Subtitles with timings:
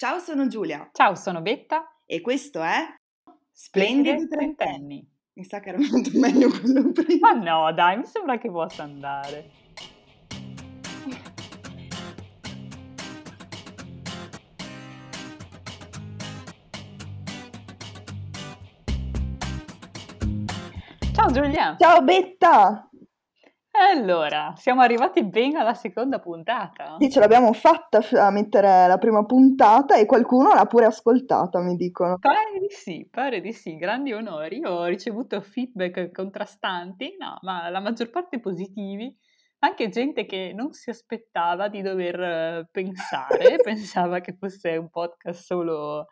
[0.00, 1.84] Ciao, sono Giulia Ciao, sono Betta.
[2.06, 2.86] e questo è
[3.50, 4.54] Splendidi Trentenni.
[4.54, 5.10] trentenni.
[5.32, 7.34] Mi sa che era molto meglio quello prima.
[7.34, 9.50] Ma no, dai, mi sembra che possa andare.
[21.14, 21.76] Ciao Giulia.
[21.78, 22.88] Ciao Betta!
[23.80, 26.96] Allora, siamo arrivati ben alla seconda puntata.
[26.98, 31.76] Sì, ce l'abbiamo fatta a mettere la prima puntata e qualcuno l'ha pure ascoltata, mi
[31.76, 32.18] dicono.
[32.18, 34.58] Pare di sì, pare di sì, grandi onori.
[34.58, 39.16] Io ho ricevuto feedback contrastanti, no, ma la maggior parte positivi.
[39.60, 45.40] Anche gente che non si aspettava di dover eh, pensare, pensava che fosse un podcast
[45.40, 46.06] solo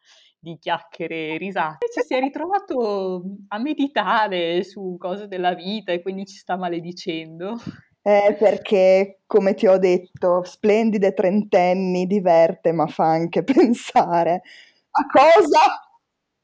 [0.46, 1.88] di chiacchiere e risate.
[1.92, 7.56] Ci si è ritrovato a meditare su cose della vita e quindi ci sta maledicendo.
[8.00, 14.42] Eh, perché, come ti ho detto, splendide trentenni, diverte, ma fa anche pensare.
[14.90, 15.60] A cosa?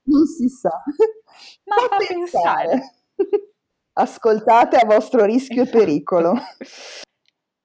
[0.05, 0.83] Non si sa.
[1.65, 2.81] Ma fa pensare.
[3.93, 6.35] Ascoltate a vostro rischio e pericolo.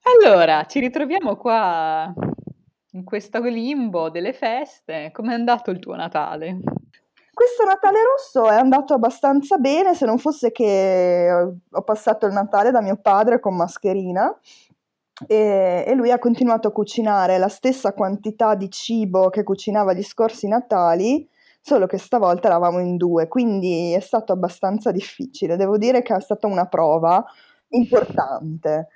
[0.08, 2.14] Allora, ci ritroviamo qua
[2.98, 5.12] in questo limbo delle feste.
[5.14, 6.59] Com'è andato il tuo Natale?
[7.31, 11.30] Questo Natale rosso è andato abbastanza bene, se non fosse che
[11.70, 14.36] ho passato il Natale da mio padre con mascherina
[15.28, 20.02] e, e lui ha continuato a cucinare la stessa quantità di cibo che cucinava gli
[20.02, 21.30] scorsi Natali,
[21.61, 25.58] solo che stavolta eravamo in due, quindi è stato abbastanza difficile.
[25.58, 27.23] Devo dire che è stata una prova
[27.70, 28.88] importante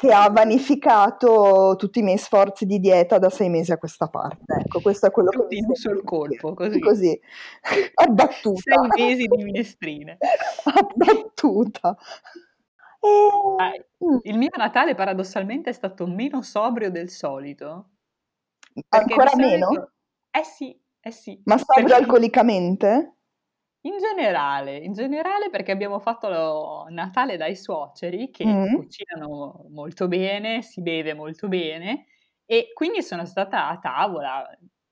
[0.00, 4.60] che ha vanificato tutti i miei sforzi di dieta da sei mesi a questa parte.
[4.64, 6.78] Ecco, questo è quello che Tutti in un colpo, così.
[6.80, 7.20] Così,
[7.92, 8.62] abbattuta.
[8.62, 10.16] Sei mesi di minestrine.
[10.64, 11.94] abbattuta.
[13.58, 13.88] Ah, E...
[14.02, 17.90] mm, Il mio Natale paradossalmente è stato meno sobrio del solito.
[18.88, 19.66] Ancora meno?
[19.66, 19.92] solito...
[20.30, 21.38] Eh sì, eh sì.
[21.44, 23.16] Ma sobrio Perché alcolicamente?
[23.82, 28.74] In generale, in generale perché abbiamo fatto lo Natale dai suoceri che Mm.
[28.74, 32.06] cucinano molto bene, si beve molto bene
[32.44, 34.46] e quindi sono stata a tavola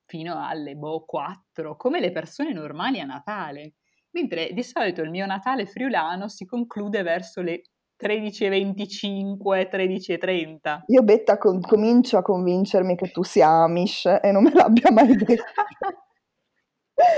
[0.05, 3.73] fino alle boh, 4, come le persone normali a Natale.
[4.11, 7.61] Mentre di solito il mio Natale friulano si conclude verso le
[7.95, 10.83] 13.25, 13.30.
[10.87, 15.15] Io, Betta, com- comincio a convincermi che tu sia Amish e non me l'abbia mai
[15.15, 15.43] detto.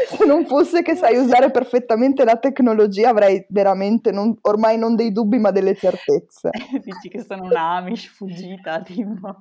[0.08, 5.12] Se non fosse che sai usare perfettamente la tecnologia, avrei veramente non- ormai non dei
[5.12, 6.50] dubbi, ma delle certezze.
[6.84, 9.40] Dici che sono una Amish fuggita, tipo.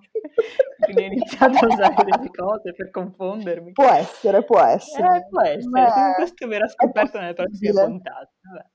[0.82, 3.72] Quindi ho iniziato a usare delle cose per confondermi.
[3.72, 5.16] Può essere, può essere.
[5.16, 8.30] Eh, può essere, quindi questo verrà scoperto nelle prossime puntate.
[8.42, 8.66] Vabbè.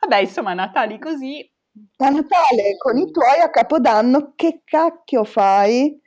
[0.00, 1.50] Vabbè, insomma, Natali così.
[1.96, 6.00] A Natale con i tuoi a Capodanno, che cacchio fai?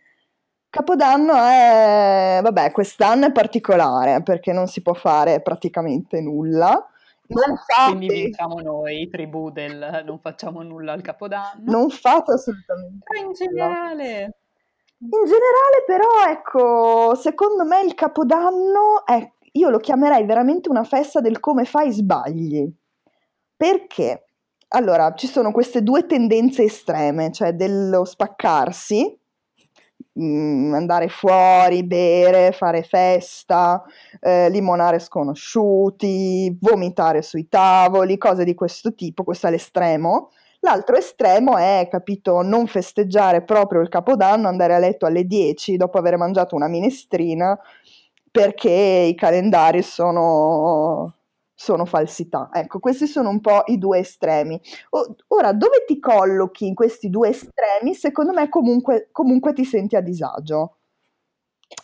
[0.78, 6.70] Capodanno è, vabbè, quest'anno è particolare perché non si può fare praticamente nulla.
[7.30, 11.64] Non Quindi fate, vinciamo noi, tribù del non facciamo nulla al Capodanno.
[11.66, 13.38] non fate assolutamente Però in nulla.
[13.38, 14.38] generale,
[15.00, 21.20] In generale, però, ecco, secondo me il Capodanno è, io lo chiamerei veramente una festa
[21.20, 22.72] del come fai sbagli.
[23.56, 24.26] Perché?
[24.70, 29.20] Allora, ci sono queste due tendenze estreme, cioè dello spaccarsi,
[30.20, 33.84] mm, andare fuori, bere, fare festa,
[34.20, 40.30] eh, limonare sconosciuti, vomitare sui tavoli, cose di questo tipo, questo è l'estremo.
[40.62, 45.98] L'altro estremo è, capito, non festeggiare proprio il Capodanno, andare a letto alle 10 dopo
[45.98, 47.58] aver mangiato una minestrina
[48.30, 51.14] perché i calendari sono,
[51.60, 52.50] sono falsità.
[52.54, 54.62] Ecco, questi sono un po' i due estremi.
[54.92, 57.96] O- ora, dove ti collochi in questi due estremi?
[57.96, 60.78] Secondo me comunque, comunque ti senti a disagio.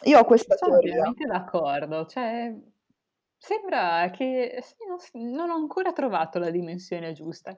[0.04, 0.94] Io ho questa sono teoria.
[0.94, 2.06] pienamente d'accordo.
[2.06, 2.56] Cioè,
[3.36, 4.64] sembra che
[5.14, 7.58] non ho ancora trovato la dimensione giusta.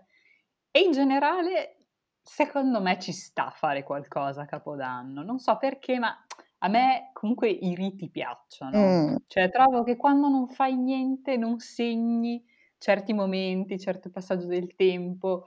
[0.71, 1.79] E in generale,
[2.21, 5.21] secondo me ci sta a fare qualcosa a Capodanno.
[5.21, 6.15] Non so perché, ma
[6.59, 8.97] a me comunque i riti piacciono.
[8.97, 12.43] Mm, Cioè, trovo che quando non fai niente, non segni
[12.77, 15.45] certi momenti, certo passaggio del tempo,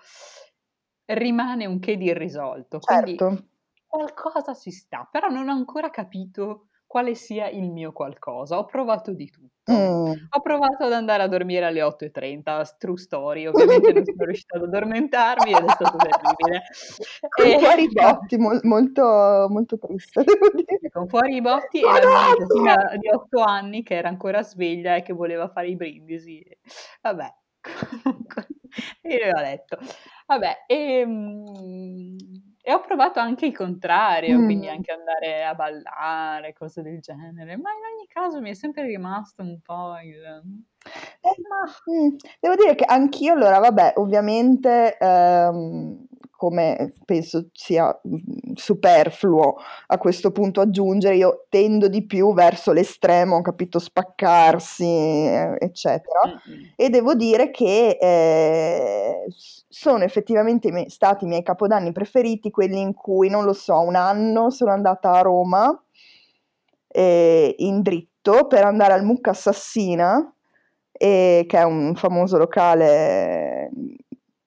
[1.06, 2.81] rimane un che di irrisolto.
[2.81, 3.44] Quindi certo.
[3.87, 8.58] qualcosa ci sta, però non ho ancora capito quale sia il mio qualcosa.
[8.58, 9.52] Ho provato di tutto.
[9.70, 10.12] Mm.
[10.31, 14.62] Ho provato ad andare a dormire alle 8.30, true story, ovviamente non sono riuscita ad
[14.64, 16.62] addormentarmi ed è stato terribile.
[17.29, 20.88] Con E- fuori i botti, mol- molto, molto triste, devo dire.
[20.90, 25.02] con fuori i botti e la mia di 8 anni che era ancora sveglia e
[25.02, 26.43] che voleva fare i brindisi.
[27.02, 27.35] Vabbè,
[29.02, 29.76] io ero a letto.
[30.26, 32.17] Vabbè, e, mm,
[32.69, 34.44] E ho provato anche il contrario, mm.
[34.44, 38.82] quindi anche andare a ballare, cose del genere, ma in ogni caso mi è sempre
[38.82, 40.23] rimasto un po' il...
[41.23, 48.52] Eh, ma, mm, devo dire che anch'io, allora, vabbè, ovviamente ehm, come penso sia mhmm,
[48.55, 49.56] superfluo
[49.88, 56.20] a questo punto aggiungere, io tendo di più verso l'estremo, capito, spaccarsi, eh, eccetera.
[56.26, 56.62] Mm-hmm.
[56.76, 59.25] E devo dire che eh,
[59.69, 63.96] sono effettivamente me- stati i miei capodanni preferiti, quelli in cui, non lo so, un
[63.96, 65.82] anno sono andata a Roma
[66.87, 70.32] eh, in dritto per andare al Mucca Assassina,
[70.93, 73.70] eh, che è un famoso locale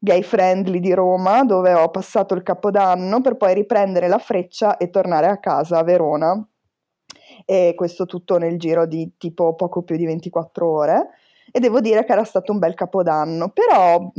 [0.03, 4.89] gay friendly di Roma, dove ho passato il capodanno per poi riprendere la freccia e
[4.89, 6.44] tornare a casa a Verona.
[7.45, 11.09] E questo tutto nel giro di tipo poco più di 24 ore.
[11.51, 14.12] E devo dire che era stato un bel capodanno, però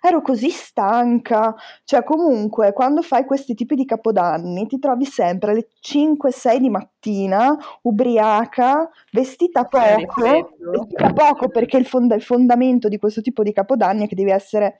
[0.00, 5.68] ero così stanca, cioè comunque quando fai questi tipi di capodanni ti trovi sempre alle
[5.82, 10.22] 5-6 di mattina, ubriaca, vestita poco,
[10.58, 14.30] vestita poco perché il, fond- il fondamento di questo tipo di capodanni è che devi
[14.30, 14.78] essere...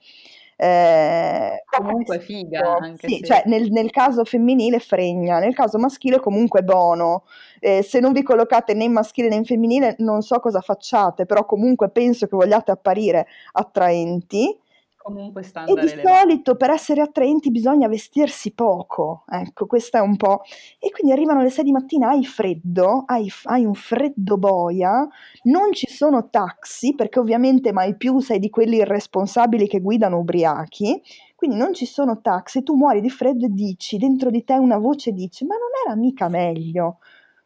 [0.59, 3.25] Eh, comunque figa anche sì, se...
[3.25, 7.25] cioè nel, nel, caso femminile fregna nel caso maschile comunque bono
[7.59, 11.27] eh, se non vi collocate né in maschile né in femminile non so cosa facciate
[11.27, 14.59] però comunque penso che vogliate apparire attraenti
[15.07, 16.17] comunque standard E di elevato.
[16.17, 20.41] solito per essere attraenti bisogna vestirsi poco, ecco, questa è un po'...
[20.79, 25.07] E quindi arrivano le 6 di mattina, hai freddo, hai, hai un freddo boia,
[25.43, 31.01] non ci sono taxi, perché ovviamente mai più sei di quelli irresponsabili che guidano ubriachi,
[31.35, 34.77] quindi non ci sono taxi, tu muori di freddo e dici, dentro di te una
[34.77, 36.97] voce dice, ma non era mica meglio,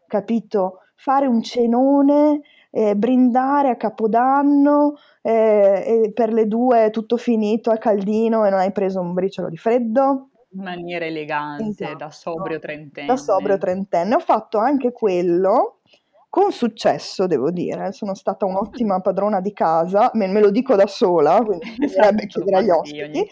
[0.07, 0.79] capito?
[0.95, 2.41] Fare un cenone
[2.71, 8.71] eh, brindare a Capodanno eh, per le due tutto finito, è caldino e non hai
[8.71, 10.29] preso un briciolo di freddo.
[10.53, 11.97] In maniera elegante, esatto.
[11.97, 13.07] da sobrio trentenne.
[13.07, 14.15] Da sobrio trentenne.
[14.15, 15.79] Ho fatto anche quello
[16.27, 17.91] con successo, devo dire.
[17.91, 19.01] Sono stata un'ottima mm.
[19.01, 23.19] padrona di casa, me, me lo dico da sola, quindi bisognerebbe esatto, chiedere agli ospiti.
[23.19, 23.29] Sì,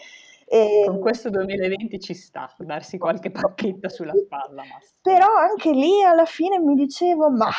[0.52, 0.84] e...
[0.86, 4.62] Con questo 2020 ci sta, darsi qualche pacchetta sulla spalla.
[5.00, 7.50] Però anche lì alla fine mi dicevo, ma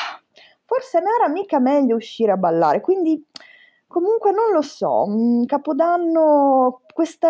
[0.71, 3.21] forse non era mica meglio uscire a ballare, quindi
[3.87, 7.27] comunque non lo so, mm, Capodanno, questo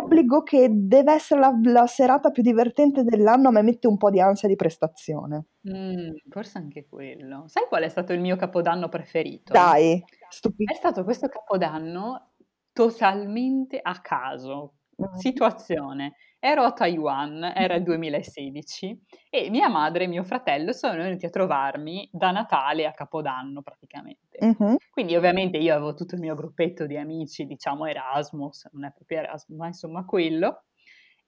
[0.00, 4.10] obbligo che deve essere la, la, serata più divertente dell'anno a me mette un po'
[4.10, 5.46] di ansia di prestazione.
[5.68, 7.48] Mm, forse anche quello.
[7.48, 9.52] Sai qual è stato il mio Capodanno preferito?
[9.52, 10.72] Dai, stupido.
[10.72, 12.34] È stato questo Capodanno
[12.72, 14.74] totalmente a caso.
[15.02, 15.14] Mm.
[15.16, 21.26] Situazione ero a Taiwan, era il 2016 e mia madre e mio fratello sono venuti
[21.26, 24.38] a trovarmi da Natale a Capodanno praticamente.
[24.40, 24.76] Uh-huh.
[24.90, 29.18] Quindi ovviamente io avevo tutto il mio gruppetto di amici, diciamo Erasmus, non è proprio
[29.18, 30.64] Erasmus, ma insomma quello.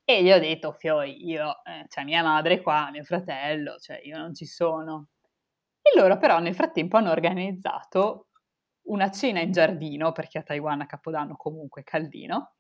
[0.05, 4.17] E gli ho detto, Fioi, io, eh, cioè mia madre qua, mio fratello, cioè io
[4.17, 5.09] non ci sono.
[5.83, 8.29] E loro però nel frattempo hanno organizzato
[8.85, 12.55] una cena in giardino, perché a Taiwan a Capodanno comunque è caldino,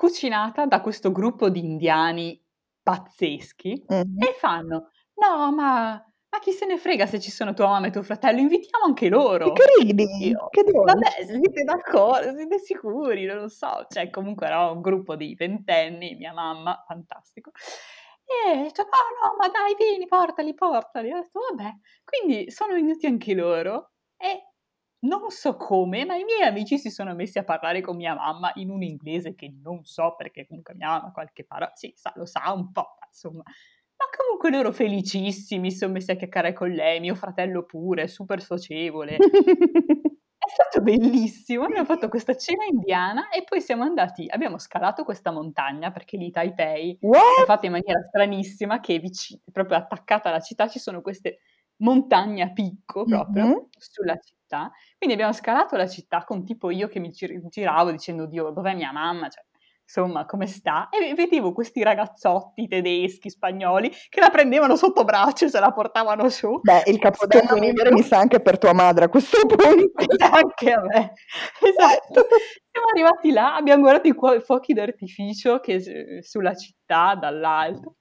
[0.00, 2.42] cucinata da questo gruppo di indiani
[2.82, 4.22] pazzeschi mm-hmm.
[4.22, 7.90] e fanno, no ma, ma, chi se ne frega se ci sono tua mamma e
[7.90, 9.52] tuo fratello, invitiamo anche loro.
[9.52, 14.70] Che carini, Io, che Vabbè, siete d'accordo, siete sicuri, non lo so, cioè comunque era
[14.70, 17.50] un gruppo di ventenni, mia mamma, fantastico.
[18.24, 18.88] E dice, no,
[19.28, 21.12] no, ma dai, vieni, portali, portali.
[21.12, 21.74] Ho detto, vabbè.
[22.04, 24.49] Quindi sono venuti anche loro e
[25.00, 28.52] non so come, ma i miei amici si sono messi a parlare con mia mamma
[28.56, 32.26] in un inglese che non so perché comunque mia mamma qualche parola, sì, sa, lo
[32.26, 33.42] sa un po', insomma.
[33.42, 38.42] Ma comunque loro felicissimi, si sono messi a chiacchierare con lei, mio fratello pure, super
[38.42, 39.16] socievole.
[39.16, 45.30] È stato bellissimo, abbiamo fatto questa cena indiana e poi siamo andati, abbiamo scalato questa
[45.30, 47.42] montagna perché lì Taipei What?
[47.42, 51.40] è fatta in maniera stranissima che vicino, proprio attaccata alla città ci sono queste
[51.82, 53.56] montagne a picco proprio mm-hmm.
[53.76, 54.72] sulla città città.
[54.98, 58.74] Quindi abbiamo scalato la città con tipo io che mi gir- giravo dicendo, Dio, dov'è
[58.74, 59.28] mia mamma?
[59.28, 59.44] Cioè,
[59.84, 60.88] insomma, come sta?
[60.88, 66.28] E vedevo questi ragazzotti tedeschi, spagnoli, che la prendevano sotto braccio e se la portavano
[66.28, 66.60] su.
[66.60, 70.26] Beh, il capodanno migliore mi sa anche per tua madre a questo punto.
[70.32, 71.12] anche a me.
[71.62, 72.26] Esatto.
[72.70, 77.96] Siamo arrivati là, abbiamo guardato i fuochi d'artificio che, sulla città dall'alto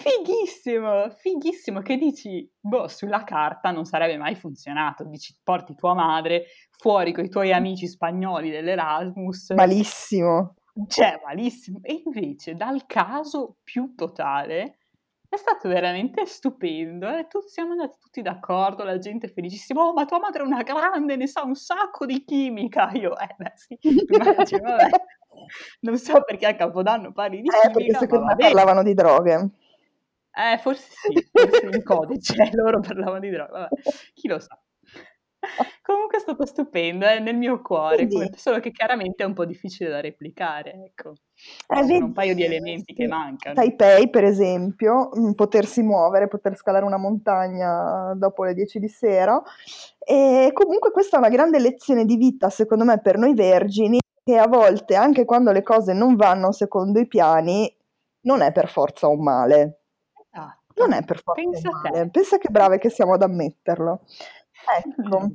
[0.00, 6.44] Fighissimo, fighissimo che dici, boh, sulla carta non sarebbe mai funzionato, dici porti tua madre
[6.70, 9.50] fuori con i tuoi amici spagnoli dell'Erasmus.
[9.50, 10.54] Malissimo.
[10.86, 11.80] Cioè, malissimo.
[11.82, 14.78] E invece, dal caso più totale,
[15.28, 17.08] è stato veramente stupendo.
[17.08, 17.26] Eh?
[17.28, 19.82] Tutti, siamo andati tutti d'accordo, la gente è felicissima.
[19.82, 22.92] Oh, ma tua madre è una grande, ne sa un sacco di chimica.
[22.92, 24.88] Io, eh, beh, sì, immagino, vabbè.
[25.80, 29.50] non so perché a Capodanno parli di eh, perché secondo me parlavano di droghe.
[30.38, 33.68] Eh, forse sì, forse in codice loro parlavano di droghe, vabbè,
[34.14, 34.56] chi lo sa.
[35.82, 39.44] Comunque è stato stupendo, è nel mio cuore, Quindi, solo che chiaramente è un po'
[39.44, 41.14] difficile da replicare, ecco.
[41.66, 42.94] Eh, Sono un paio di elementi sì.
[42.94, 43.54] che mancano.
[43.54, 49.40] Taipei, per esempio, mm, potersi muovere, poter scalare una montagna dopo le 10 di sera.
[49.98, 54.36] E comunque questa è una grande lezione di vita, secondo me, per noi vergini, che
[54.36, 57.72] a volte, anche quando le cose non vanno secondo i piani,
[58.22, 59.78] non è per forza un male.
[60.30, 60.74] Esatto.
[60.76, 62.10] Non è per forza Pensa male.
[62.10, 64.02] Pensa che brave che siamo ad ammetterlo.
[64.84, 65.32] Ecco.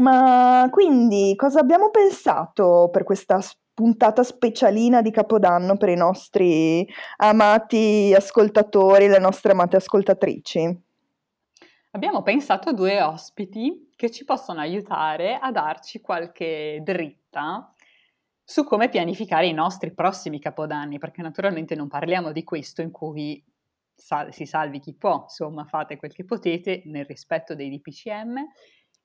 [0.00, 3.40] Ma quindi cosa abbiamo pensato per questa
[3.74, 10.82] puntata specialina di Capodanno per i nostri amati ascoltatori, le nostre amate ascoltatrici?
[11.92, 17.72] Abbiamo pensato a due ospiti che ci possono aiutare a darci qualche dritta
[18.44, 23.42] su come pianificare i nostri prossimi capodanni, perché naturalmente non parliamo di questo in cui
[23.98, 28.38] sal- si salvi chi può, insomma fate quel che potete nel rispetto dei DPCM,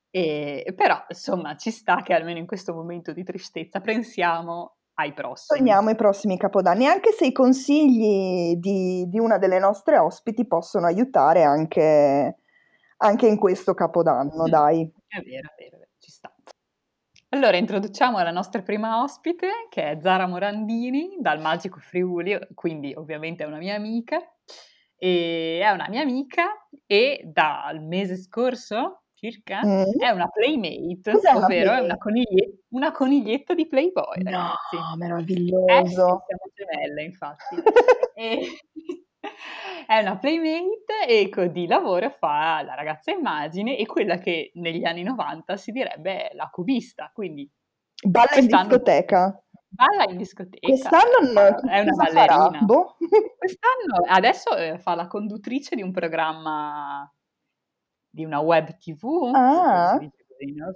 [0.09, 5.57] e, però insomma ci sta che almeno in questo momento di tristezza pensiamo ai prossimi.
[5.57, 10.85] Sogniamo i prossimi capodanni, anche se i consigli di, di una delle nostre ospiti possono
[10.85, 12.35] aiutare anche,
[12.97, 14.81] anche in questo capodanno, dai.
[15.07, 16.31] È vero, è vero, ci sta.
[17.29, 23.43] Allora, introduciamo la nostra prima ospite, che è Zara Morandini, dal Magico Friuli, quindi ovviamente
[23.43, 24.19] è una mia amica,
[25.03, 29.99] e è una mia amica e dal mese scorso circa mm.
[29.99, 31.81] è una playmate, Cos'è ovvero una playmate?
[31.81, 34.23] è una, coniglie- una, coniglietta di Playboy.
[34.23, 34.97] No, ragazzi.
[34.97, 35.67] meraviglioso.
[35.67, 36.17] Eh, sì, siamo
[36.53, 37.55] gemelle, infatti.
[38.15, 38.47] e,
[39.87, 45.03] è una playmate e di lavoro fa la ragazza immagine e quella che negli anni
[45.03, 47.49] 90 si direbbe la cubista, quindi
[48.05, 49.43] Balla in discoteca.
[49.73, 50.67] Balla in discoteca.
[50.67, 52.61] Quest'anno non è una ballerina.
[52.61, 52.95] Boh.
[53.39, 57.11] Quest'anno adesso eh, fa la conduttrice di un programma
[58.07, 59.31] di una web tv.
[59.33, 59.97] Ah.
[59.97, 60.73] Così, no?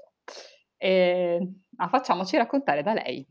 [0.77, 3.27] e, ma facciamoci raccontare da lei.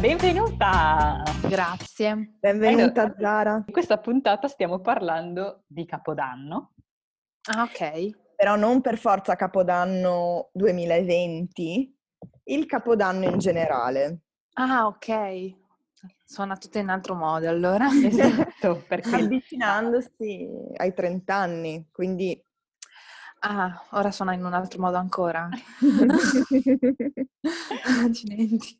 [0.00, 1.22] Benvenuta!
[1.48, 2.36] Grazie.
[2.38, 3.64] Benvenuta allora, Zara.
[3.66, 6.74] In questa puntata stiamo parlando di Capodanno
[7.52, 8.10] Ah, ok.
[8.36, 11.98] Però non per forza Capodanno 2020,
[12.44, 14.20] il Capodanno in generale.
[14.54, 15.56] Ah, ok.
[16.24, 17.88] Suona tutto in altro modo allora.
[17.90, 19.16] Esatto, perché...
[19.16, 22.40] Avvicinandosi ai 30 anni, quindi...
[23.40, 25.48] Ah, ora suona in un altro modo ancora.
[28.04, 28.78] Accidenti.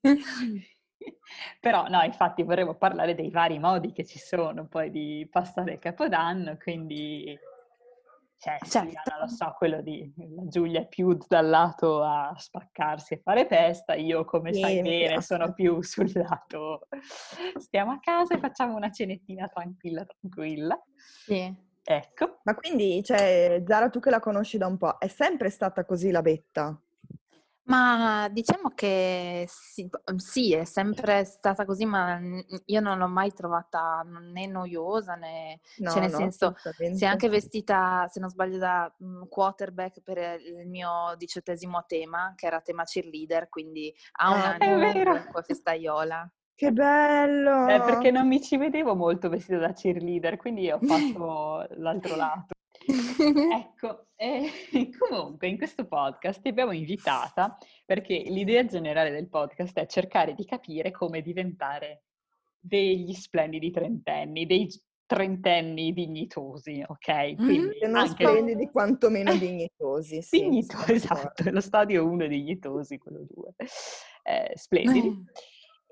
[1.59, 5.79] Però no, infatti vorremmo parlare dei vari modi che ci sono poi di passare il
[5.79, 7.37] Capodanno, quindi
[8.41, 8.89] cioè, certo.
[8.89, 10.11] sì, lo so, quello di
[10.49, 15.21] Giulia è più dal lato a spaccarsi e fare festa, io come sì, sai bene
[15.21, 16.89] sono più sul lato
[17.59, 20.83] stiamo a casa e facciamo una cenettina tranquilla, tranquilla.
[20.97, 21.55] Sì.
[21.83, 22.41] Ecco.
[22.45, 26.11] Ma quindi, cioè, Zara, tu che la conosci da un po', è sempre stata così
[26.11, 26.81] la Betta?
[27.67, 32.19] Ma diciamo che sì, uhm, sì, è sempre stata così, ma
[32.65, 36.55] io non l'ho mai trovata né noiosa né No, cioè nel no, senso,
[36.91, 42.33] si è anche vestita, se non sbaglio, da mhmm, quarterback per il mio diciottesimo tema,
[42.35, 45.13] che era tema cheerleader, quindi ha Ah, è un'anima vero.
[45.13, 46.29] comunque festaiola.
[46.59, 47.59] Che bello!
[47.65, 52.55] Eh, perché non mi ci vedevo molto vestita da cheerleader, quindi ho fatto l'altro lato.
[53.53, 54.51] ecco, eh,
[54.99, 60.45] comunque in questo podcast ti abbiamo invitata perché l'idea generale del podcast è cercare di
[60.45, 62.05] capire come diventare
[62.59, 64.69] degli splendidi trentenni, dei
[65.07, 67.35] trentenni dignitosi, ok?
[67.35, 68.25] Quindi mm, non anche...
[68.25, 70.23] splendidi quantomeno dignitosi.
[70.23, 73.55] Sì, Dignito, esatto, lo stadio 1 dignitosi, quello 2.
[74.23, 75.25] Eh, splendidi.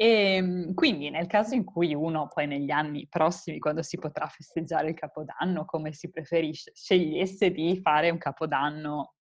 [0.01, 4.29] E ehm, quindi nel caso in cui uno poi negli anni prossimi, quando si potrà
[4.29, 9.15] festeggiare il Capodanno, come si preferisce, scegliesse di fare un Capodanno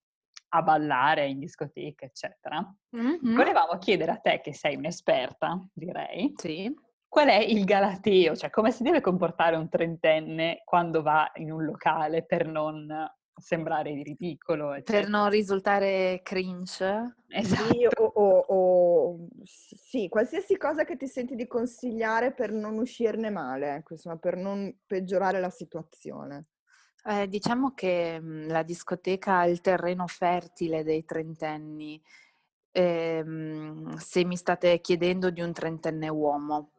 [0.50, 2.64] a ballare in discoteca, eccetera,
[2.96, 3.36] mm-hmm.
[3.36, 6.72] volevamo chiedere a te, che sei un'esperta, direi, sì.
[7.08, 11.66] qual è il galateo, cioè come si deve comportare un trentenne quando va in un
[11.66, 12.88] locale per non
[13.40, 14.74] sembrare ridicolo.
[14.74, 15.02] Eccetera.
[15.02, 17.16] Per non risultare cringe.
[17.30, 17.64] Esatto.
[17.64, 23.30] Sì, o, o, o, sì, qualsiasi cosa che ti senti di consigliare per non uscirne
[23.30, 26.46] male, ecco, insomma, per non peggiorare la situazione.
[27.04, 32.02] Eh, diciamo che mhmm, la discoteca è il terreno fertile dei trentenni,
[32.72, 36.72] ehm, se mi state chiedendo di un trentenne uomo.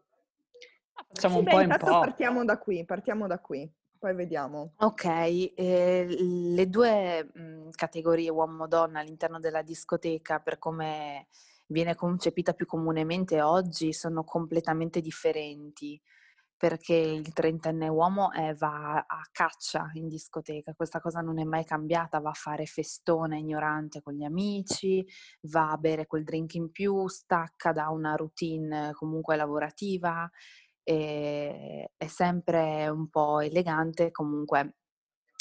[1.08, 1.98] Facciamo sì, un beh, po' in po'.
[2.00, 3.70] Partiamo da qui, partiamo da qui.
[3.98, 4.72] Poi vediamo.
[4.80, 11.26] Ok, eh, le due mh, categorie uomo-donna all'interno della discoteca, per come
[11.66, 16.00] viene concepita più comunemente oggi, sono completamente differenti
[16.58, 21.64] perché il trentenne uomo è, va a caccia in discoteca, questa cosa non è mai
[21.64, 25.06] cambiata, va a fare festone ignorante con gli amici,
[25.42, 30.28] va a bere quel drink in più, stacca da una routine comunque lavorativa,
[30.94, 34.78] è sempre un po' elegante, comunque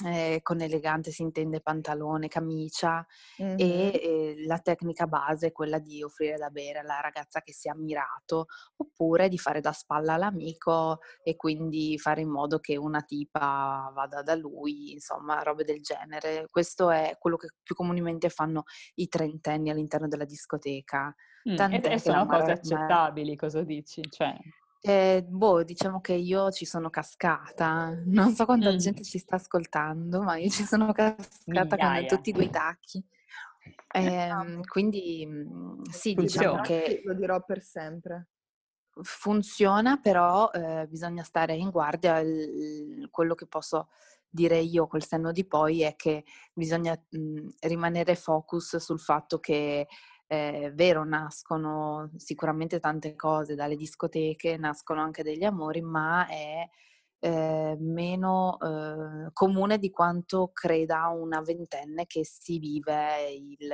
[0.05, 3.05] eh, con elegante si intende pantalone, camicia
[3.41, 3.55] mm-hmm.
[3.57, 7.67] e eh, la tecnica base è quella di offrire da bere alla ragazza che si
[7.67, 13.01] è ammirato oppure di fare da spalla all'amico e quindi fare in modo che una
[13.01, 16.45] tipa vada da lui, insomma, robe del genere.
[16.51, 18.63] Questo è quello che più comunemente fanno
[18.95, 21.11] i trentenni all'interno della discoteca.
[21.49, 24.01] Mm, e sono cose accettabili, cosa dici?
[24.09, 24.35] Cioè...
[24.81, 27.95] Eh, boh, diciamo che io ci sono cascata.
[28.05, 28.77] Non so quanta mm.
[28.77, 32.07] gente ci sta ascoltando, ma io ci sono cascata Migliaia.
[32.07, 33.05] con tutti e due i tacchi.
[33.89, 38.29] Eh, quindi mhmm, sì, diciamo che lo dirò per sempre.
[39.01, 42.19] Funziona, però eh, bisogna stare in guardia.
[42.19, 43.89] Il, quello che posso
[44.29, 49.39] dire io col senno di poi è che bisogna mh, mhmm, rimanere focus sul fatto
[49.39, 49.87] che
[50.27, 56.67] è vero, nascono sicuramente tante cose dalle discoteche, nascono anche degli amori, ma è
[57.19, 63.73] eh, meno eh, comune di quanto creda una ventenne che si vive il,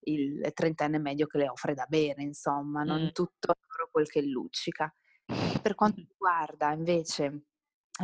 [0.00, 3.08] il trentenne medio che le offre da bere, insomma, non mm.
[3.08, 3.54] tutto
[3.90, 4.94] quel che luccica.
[5.62, 7.44] Per quanto riguarda invece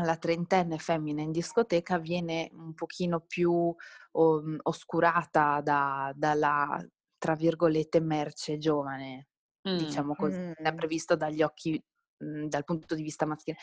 [0.02, 3.52] la trentenne femmina in discoteca viene un pochino più
[4.12, 6.82] um, oscurata da, dalla
[7.22, 9.28] tra virgolette, merce giovane,
[9.68, 9.76] mm.
[9.76, 10.52] diciamo così, mm.
[10.60, 11.80] sempre visto dagli occhi,
[12.16, 13.58] mh, dal punto di vista maschile.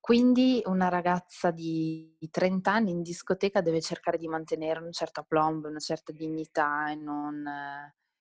[0.00, 5.66] Quindi una ragazza di 30 anni in discoteca deve cercare di mantenere un certo aplomb,
[5.66, 7.44] una certa dignità e non,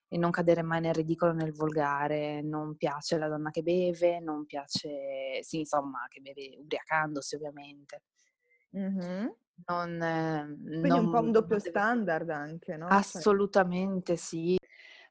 [0.09, 2.41] e non cadere mai nel ridicolo, nel volgare.
[2.41, 8.01] Non piace la donna che beve, non piace, sì, insomma, che beve ubriacandosi ovviamente.
[8.77, 9.27] Mm-hmm.
[9.65, 11.69] Non, Quindi non, un po' un doppio deve...
[11.69, 12.87] standard anche, no?
[12.87, 14.57] Cioè Assolutamente sì.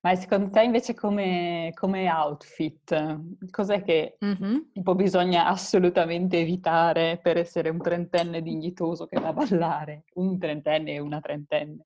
[0.00, 4.70] Ma secondo te invece come, come outfit, cos'è che mm-hmm.
[4.72, 10.04] tipo bisogna assolutamente evitare per essere un trentenne dignitoso che va a ballare?
[10.14, 11.84] Un trentenne e una trentenne.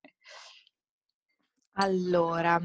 [1.76, 2.60] Allora,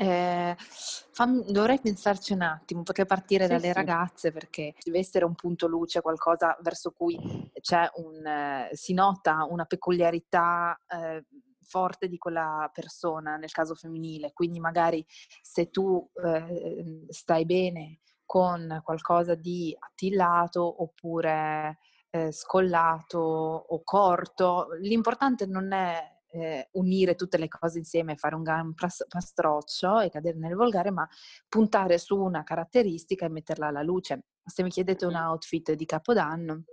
[0.00, 3.72] eh, fammi, dovrei pensarci un attimo, potrei partire sì, dalle sì.
[3.72, 7.18] ragazze perché deve essere un punto luce, qualcosa verso cui
[7.60, 11.24] c'è un, eh, si nota una peculiarità eh,
[11.60, 15.04] forte di quella persona nel caso femminile, quindi magari
[15.42, 21.78] se tu eh, stai bene con qualcosa di attillato oppure
[22.10, 28.42] eh, scollato o corto, l'importante non è eh, unire tutte le cose insieme, fare un
[28.42, 31.08] gran pastroccio e cadere nel volgare, ma
[31.48, 34.24] puntare su una caratteristica e metterla alla luce.
[34.44, 36.64] Se mi chiedete un outfit di Capodanno,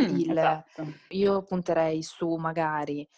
[0.00, 0.86] mm, il, esatto.
[1.10, 3.08] io punterei su magari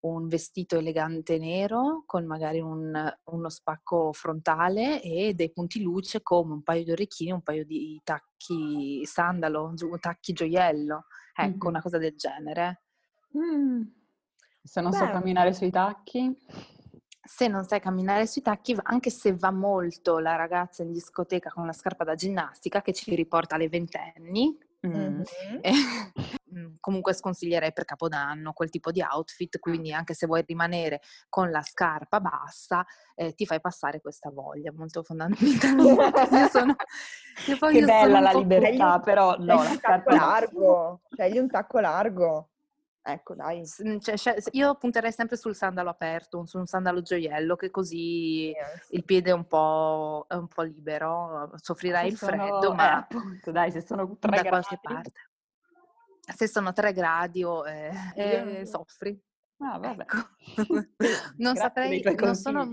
[0.00, 6.52] un vestito elegante nero con magari un, uno spacco frontale e dei punti luce come
[6.52, 11.66] un paio di orecchini, un paio di tacchi sandalo, tacchi gioiello, ecco, mm-hmm.
[11.66, 12.82] una cosa del genere.
[13.36, 13.82] Mm.
[14.66, 14.96] Se non Beh.
[14.96, 16.36] so camminare sui tacchi?
[17.22, 21.66] Se non sai camminare sui tacchi, anche se va molto la ragazza in discoteca con
[21.66, 25.22] la scarpa da ginnastica che ci riporta alle ventenni, mm-hmm.
[26.80, 31.62] comunque sconsiglierei per Capodanno quel tipo di outfit, quindi anche se vuoi rimanere con la
[31.62, 36.10] scarpa bassa, eh, ti fai passare questa voglia, molto fondamentale.
[36.50, 36.74] sono,
[37.44, 42.50] che bella la libertà, però no, la scarpa largo, scegli un tacco largo.
[43.08, 43.62] Ecco, dai.
[43.84, 48.88] Mhmm, cioè, io punterei sempre sul sandalo aperto, su un sandalo gioiello, che così yes.
[48.90, 52.94] il piede è un, po', è un po' libero, soffrirai il freddo, eh, ma eh,
[52.96, 54.48] appunto, dai, se sono tre da gradi.
[54.48, 55.12] qualche parte.
[56.34, 59.16] Se sono tre gradi o eh, eh, soffri.
[59.58, 60.02] Ah, vabbè.
[60.02, 60.16] Ecco.
[61.38, 62.68] non saprei, non sono,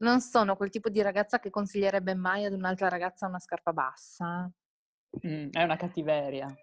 [0.00, 4.50] non sono, quel tipo di ragazza che consiglierebbe mai ad un'altra ragazza una scarpa bassa.
[5.26, 6.54] Mm, è una cattiveria.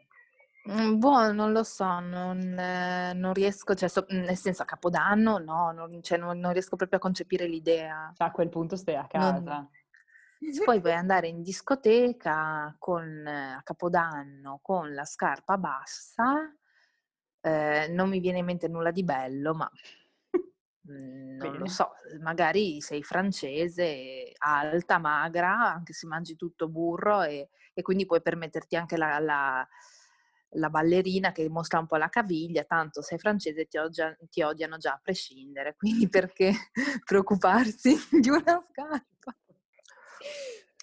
[0.65, 5.71] Mhmm, boh, non lo so, non non riesco cioè so nel senso a Capodanno no,
[5.73, 8.15] non cioè non non riesco proprio a concepire l'idea.
[8.17, 9.69] A quel punto stai a casa.
[10.63, 16.56] Poi vuoi andare in discoteca con a Capodanno con la scarpa bassa,
[17.41, 19.69] ehm, non mi viene in mente nulla di bello, ma,
[20.84, 27.49] mhmm, non lo so, magari sei francese, alta, magra, anche se mangi tutto burro e
[27.76, 29.67] e quindi puoi permetterti anche la la
[30.55, 34.77] la ballerina che mostra un po' la caviglia, tanto sei francese ti, odia, ti odiano
[34.77, 36.53] già a prescindere, quindi perché
[37.05, 39.35] preoccuparsi di una scarpa?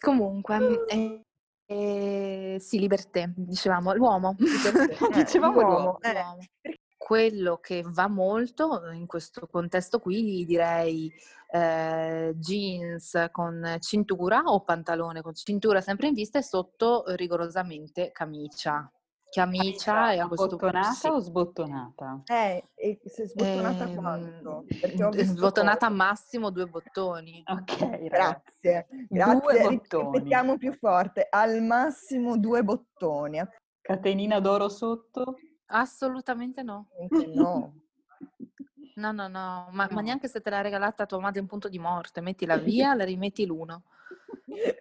[0.01, 1.23] Comunque, eh,
[1.67, 4.35] eh, sì, libertà, dicevamo, l'uomo.
[4.39, 5.99] Eh, dicevamo l'uomo.
[6.01, 6.01] l'uomo.
[6.01, 6.79] Eh.
[6.97, 11.13] Quello che va molto in questo contesto qui direi
[11.51, 18.91] eh, jeans con cintura o pantalone con cintura sempre in vista e sotto rigorosamente camicia.
[19.31, 21.07] Camicia e a questo Bottonata sì.
[21.07, 22.23] o sbottonata?
[22.27, 24.65] Eh, e se sbottonata eh, quanto?
[25.15, 27.43] Sbottonata a massimo due bottoni.
[27.47, 28.89] Ok, grazie.
[29.09, 31.27] Grazie, ripetiamo più forte.
[31.31, 33.41] Al massimo due bottoni.
[33.81, 35.37] Catenina d'oro sotto?
[35.67, 36.89] Assolutamente no.
[37.35, 37.75] no.
[38.95, 39.95] No, no, no, ma, no.
[39.95, 43.05] ma, neanche se te l'ha regalata tua madre in punto di morte, mettila via, la
[43.05, 43.85] rimetti l'uno.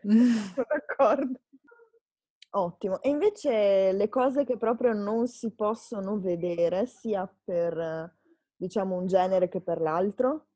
[0.01, 1.39] Sono d'accordo.
[2.51, 3.01] Ottimo.
[3.01, 8.15] E invece le cose che proprio non si possono vedere, sia per,
[8.55, 10.47] diciamo, un genere che per l'altro?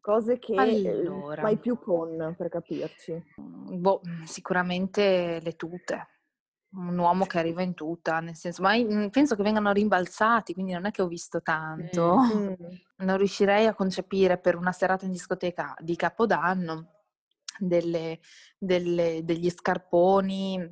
[0.00, 1.42] Cose che allora.
[1.42, 3.22] mai più con, per capirci.
[3.36, 6.08] Boh, sicuramente le tute
[6.76, 10.72] un uomo che arriva in tuta, nel senso, ma mhmm, penso che vengano rimbalzati, quindi
[10.72, 12.16] non è che ho visto tanto.
[12.36, 12.52] Mm.
[12.98, 17.02] Non riuscirei a concepire per una serata in discoteca di Capodanno
[17.58, 18.20] delle,
[18.58, 20.66] delle, degli scarponi,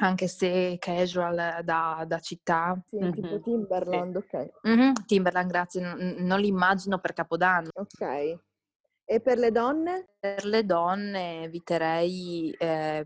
[0.00, 2.80] anche se casual da, da città.
[2.86, 3.12] Sì, mm-hmm.
[3.12, 4.36] tipo Timberland, sì.
[4.36, 4.68] ok.
[4.68, 7.70] Mm-hmm, Timberland, grazie, non, non li immagino per Capodanno.
[7.74, 8.38] Ok.
[9.04, 10.08] E per le donne?
[10.18, 12.54] Per le donne eviterei...
[12.58, 13.04] Eh,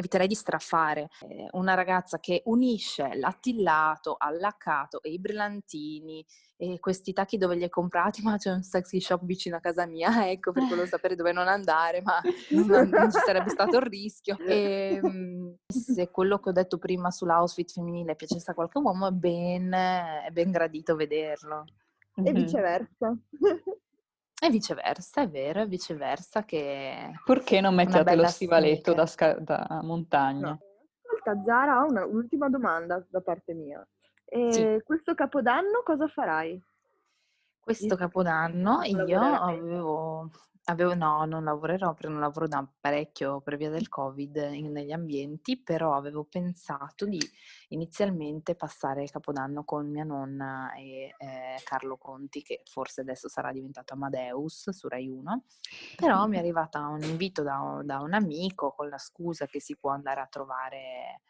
[0.00, 1.08] eviterei di straffare.
[1.28, 6.24] Eh, una ragazza che unisce l'attillato allaccato e i brillantini
[6.56, 9.86] e questi tacchi dove li hai comprati, ma c'è un sexy shop vicino a casa
[9.86, 13.82] mia, ecco per quello sapere dove non andare, ma non, non ci sarebbe stato il
[13.82, 14.36] rischio.
[14.38, 19.12] E, ehm, se quello che ho detto prima sull'outfit femminile piacesse a qualche uomo, è
[19.12, 21.64] ben, è ben gradito vederlo.
[22.22, 23.16] E viceversa.
[24.42, 27.12] E viceversa, è vero, è viceversa che...
[27.24, 30.48] Perché non metti a te lo stivaletto da, sca- da, montagna?
[30.48, 30.58] No.
[31.02, 33.86] Ascolta, Zara, ho una, un'ultima domanda da parte mia.
[34.24, 34.82] E sì.
[34.82, 36.58] Questo capodanno cosa farai?
[37.60, 40.30] Questo capodanno io avevo
[40.70, 44.92] Avevo no, non lavorerò perché non lavoro da parecchio per via del Covid in negli
[44.92, 47.18] ambienti, però avevo pensato di
[47.70, 53.50] inizialmente passare il Capodanno con mia nonna e eh, Carlo Conti, che forse adesso sarà
[53.50, 55.44] diventato Amadeus su Rai 1,
[55.96, 59.76] però mi è arrivata un invito da, da un amico con la scusa che si
[59.76, 61.22] può andare a trovare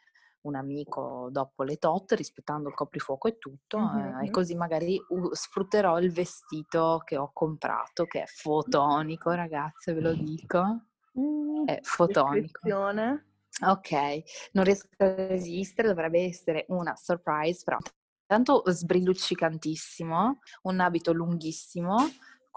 [0.42, 4.20] un amico dopo le tot, rispettando il coprifuoco e tutto, mm-hmm.
[4.20, 9.92] eh, e così magari uh, sfrutterò il vestito che ho comprato, che è fotonico, ragazze,
[9.92, 10.84] ve lo dico.
[11.18, 12.60] Mm, è fotonico.
[13.62, 17.76] Ok, non riesco a resistere, dovrebbe essere una surprise, però
[18.24, 21.96] tanto sbrilluccicantissimo, un abito lunghissimo,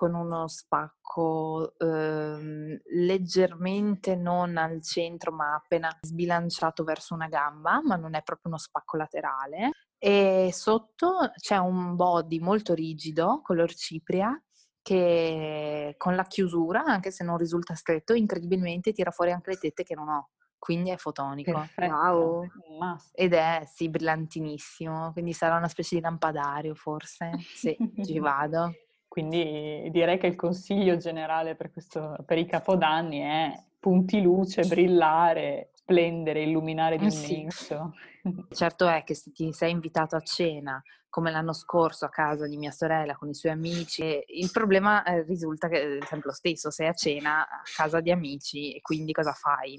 [0.03, 7.95] con uno spacco ehm, leggermente non al centro ma appena sbilanciato verso una gamba, ma
[7.95, 9.71] non è proprio uno spacco laterale.
[9.97, 14.37] E sotto c'è un body molto rigido, color cipria,
[14.81, 19.83] che con la chiusura, anche se non risulta stretto, incredibilmente tira fuori anche le tette
[19.83, 20.31] che non ho.
[20.59, 21.51] Quindi è fotonico.
[21.53, 22.49] Perfetto.
[22.77, 22.97] Wow.
[23.13, 25.13] Ed è sì, brillantinissimo.
[25.13, 27.31] Quindi sarà una specie di lampadario, forse.
[27.53, 28.73] Sì, ci vado.
[29.13, 35.69] Quindi direi che il consiglio generale per, questo, per i capodanni è punti luce, brillare,
[35.71, 37.93] splendere, illuminare d'immenso.
[38.23, 38.45] Sì.
[38.49, 42.57] Certo è che se ti sei invitato a cena come l'anno scorso a casa di
[42.57, 46.71] mia sorella con i suoi amici, il problema eh, risulta che è sempre lo stesso,
[46.71, 49.77] sei a cena a casa di amici e quindi cosa fai?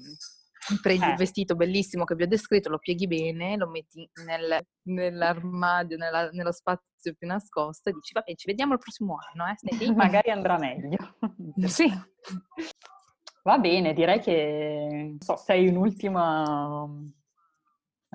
[0.81, 1.09] Prendi eh.
[1.09, 6.29] il vestito bellissimo che vi ho descritto, lo pieghi bene, lo metti nel, nell'armadio, nella,
[6.31, 9.55] nello spazio più nascosto e dici vabbè ci vediamo il prossimo anno, eh?
[9.95, 11.17] magari andrà meglio.
[11.67, 11.85] sì.
[13.43, 17.13] Va bene, direi che so, sei un ultimo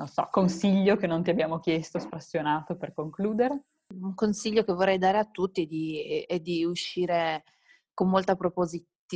[0.01, 3.67] non so, consiglio che non ti abbiamo chiesto, spassionato per concludere.
[3.95, 7.45] Un consiglio che vorrei dare a tutti è di, è di uscire
[7.93, 8.35] con molta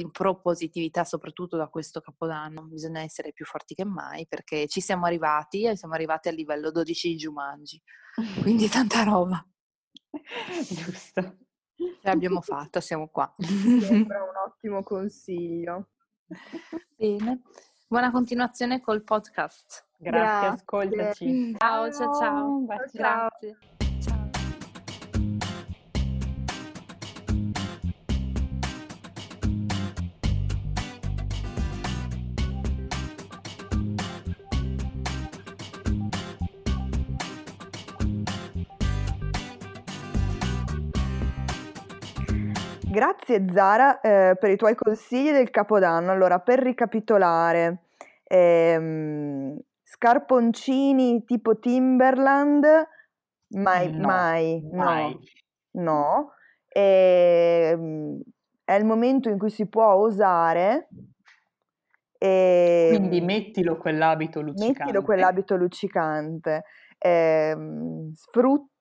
[0.03, 5.07] proposizione propositività soprattutto da questo capodanno, bisogna essere più forti che mai perché ci siamo
[5.07, 7.83] arrivati e siamo arrivati al livello 12 di Jumanji,
[8.43, 9.45] quindi tanta roba.
[10.69, 11.39] Giusto.
[11.77, 13.33] Ce l'abbiamo fatta, siamo qua.
[13.39, 15.91] Sembra un ottimo consiglio.
[16.97, 17.43] Bene,
[17.89, 19.89] buona continuazione col podcast.
[19.99, 20.49] Grazie, Grazie.
[20.49, 21.57] ascoltaci.
[21.59, 22.21] Ciao, ciao, ciao.
[22.21, 22.65] ciao.
[22.93, 23.59] Grazie.
[42.95, 46.13] Grazie Zara eh, per i tuoi consigli del Capodanno.
[46.13, 47.87] Allora, per ricapitolare,
[48.23, 52.65] ehm, scarponcini tipo Timberland,
[53.57, 55.19] mai, No, mai, no, mai.
[55.73, 56.35] no.
[56.69, 58.21] Ehm,
[58.63, 60.87] è il momento in cui si può osare.
[62.17, 64.85] Quindi ehm, mettilo quell'abito luccicante.
[64.85, 66.63] mettilo quell'abito luccicante.
[66.99, 68.73] ehm, sfrutta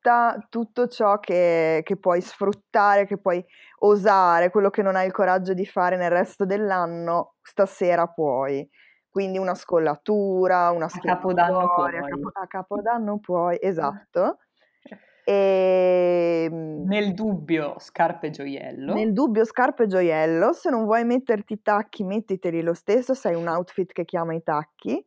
[0.50, 3.44] tutto ciò che, che puoi sfruttare, che puoi
[3.80, 8.68] osare, quello che non hai il coraggio di fare nel resto dell'anno, stasera puoi.
[9.10, 12.02] Quindi una scollatura, una A Capodanno a, puoi.
[12.02, 14.40] capo- a Capodanno puoi, esatto.
[15.26, 18.94] E Nel dubbio, scarpe e gioiello.
[18.94, 23.36] nel dubbio scarpe e gioiello, se non vuoi metterti i tacchi, mettiteli lo stesso, sei
[23.36, 25.04] un outfit che chiama i tacchi.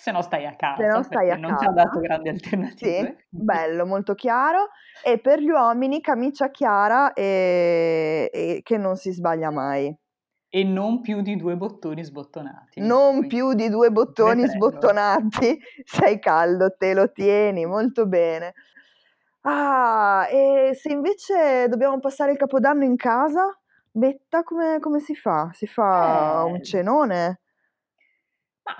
[0.00, 1.72] Se no stai a casa, Se no stai a non ti ha casa.
[1.72, 2.28] dato grandi
[2.74, 3.26] Sì, alternative.
[3.34, 4.68] bello, molto chiaro.
[5.02, 9.94] E per gli uomini camicia chiara e, e che non si sbaglia mai.
[10.50, 12.80] E non più di due bottoni sbottonati.
[12.80, 18.54] Non più di due bottoni sbottonati, sei caldo, te lo tieni, molto bene.
[19.42, 23.58] Ah, e se invece dobbiamo passare il Capodanno in casa,
[23.90, 25.50] Betta, come, come si fa?
[25.52, 26.62] Si fa un Eh.
[26.62, 27.40] cenone?
[28.66, 28.74] Ma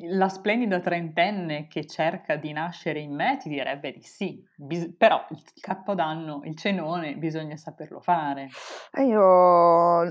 [0.00, 5.24] la splendida trentenne che cerca di nascere in me ti direbbe di sì, Bis- però
[5.30, 8.48] il capodanno, il cenone, bisogna saperlo fare.
[8.90, 10.02] E io,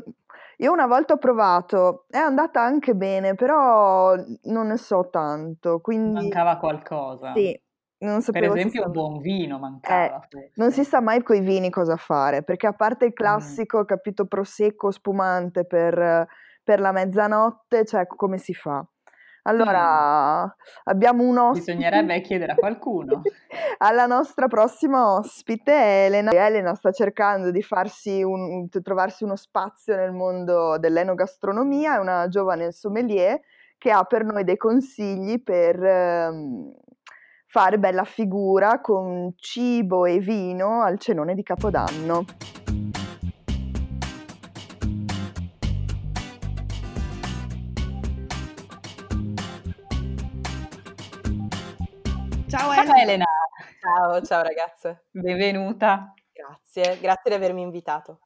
[0.57, 6.13] io una volta ho provato, è andata anche bene, però non ne so tanto, quindi
[6.13, 7.33] Mancava qualcosa.
[7.33, 7.59] sì,
[7.99, 10.19] non Per sapevo esempio, sa- un buon vino Eh, mancava.
[10.21, 10.51] forse.
[10.55, 13.07] non si sa mai coi vini cosa fare, perché a parte Mm.
[13.07, 16.27] il classico, capito, prosecco spumante per,
[16.63, 18.85] per la mezzanotte, cioè come si fa?
[19.47, 21.71] Allora, abbiamo un ospite.
[21.71, 21.77] Mm.
[21.77, 23.21] Bisognerebbe chiedere a qualcuno.
[23.79, 26.31] Alla nostra prossima ospite, Elena.
[26.31, 32.71] Elena sta cercando di farsi un, trovarsi uno spazio nel mondo dell'enogastronomia, è una giovane
[32.71, 33.39] sommelier
[33.77, 36.73] che ha per noi dei consigli per ehm,
[37.45, 42.25] fare bella figura con cibo e vino al cenone di Capodanno.
[52.57, 53.25] Ciao Ciao Elena,
[53.79, 55.05] Ciao, ciao ragazze.
[55.11, 56.11] benvenuta.
[56.33, 58.21] Grazie, grazie di avermi invitato.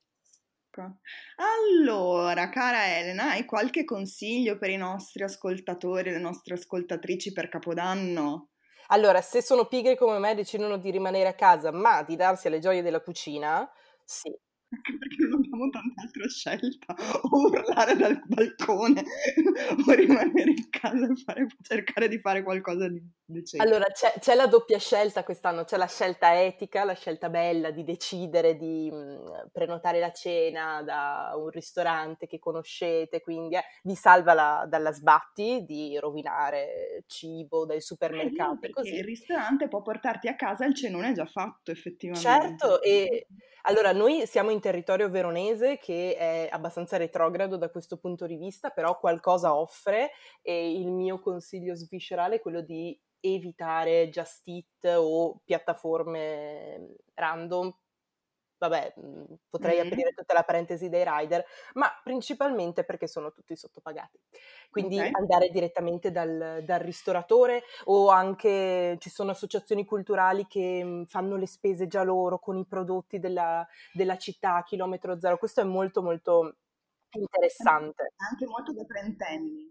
[1.35, 8.51] Allora, cara Elena, hai qualche consiglio per i nostri ascoltatori, le nostre ascoltatrici per Capodanno?
[8.87, 12.59] Allora, se sono pigri come me decidono di rimanere a casa, ma di darsi alle
[12.59, 13.69] gioie della cucina,
[14.05, 14.33] sì.
[14.73, 19.03] Anche perché non abbiamo tant'altra scelta, o urlare dal balcone
[19.87, 23.65] o rimanere in casa e fare- cercare di fare qualcosa di decente.
[23.67, 27.83] Allora, c'è, c'è la doppia scelta quest'anno, c'è la scelta etica, la scelta bella di
[27.83, 34.33] decidere di mh, prenotare la cena da un ristorante che conoscete, quindi eh, vi salva
[34.33, 38.95] la- dalla sbatti di rovinare cibo dai supermercati, perché così.
[38.95, 42.27] il ristorante può portarti a casa il cenone già fatto, effettivamente.
[42.27, 43.27] Certo, e
[43.63, 48.69] allora noi siamo in territorio veronese che è abbastanza retrogrado da questo punto di vista,
[48.69, 55.41] però qualcosa offre e il mio consiglio sviscerale è quello di evitare Just Eat o
[55.43, 57.75] piattaforme random.
[58.61, 59.79] Vabbè, mh, potrei Mm.
[59.79, 61.43] aprire tutta la parentesi dei rider,
[61.73, 64.19] ma principalmente perché sono tutti sottopagati.
[64.69, 65.11] Quindi Ok.
[65.11, 71.47] andare direttamente dal, dal ristoratore o anche ci sono associazioni culturali che mh, fanno le
[71.47, 75.37] spese già loro con i prodotti della, della città a chilometro zero.
[75.39, 76.57] Questo è molto molto
[77.11, 78.13] interessante.
[78.29, 79.70] Anche molto da trentenni.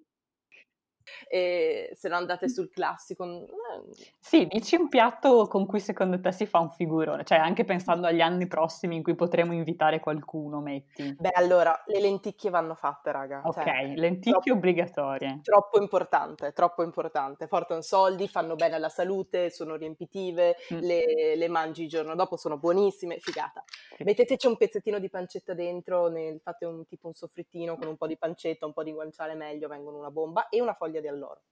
[1.29, 3.25] E se no andate sul classico.
[3.25, 7.65] eh, Sì, dici un piatto con cui secondo te si fa un figurone, cioè anche
[7.65, 11.15] pensando agli anni prossimi in cui potremo invitare qualcuno, metti.
[11.19, 13.43] Beh, allora, le lenticchie vanno fatte, raga.
[13.45, 15.41] Ok, Cioè, lenticchie troppo- obbligatorie.
[15.43, 17.47] Troppo importante, troppo importante.
[17.47, 20.79] Portano soldi, fanno bene alla salute, sono riempitive, Mm.
[20.79, 23.63] le, le mangi il giorno dopo, sono buonissime, figata.
[23.97, 24.05] Sì.
[24.05, 28.07] Metteteci un pezzettino di pancetta dentro, nel- fate un tipo un soffrittino con un po'
[28.07, 31.43] di pancetta, un po' di guanciale meglio, vengono una bomba e una foglia di alloro.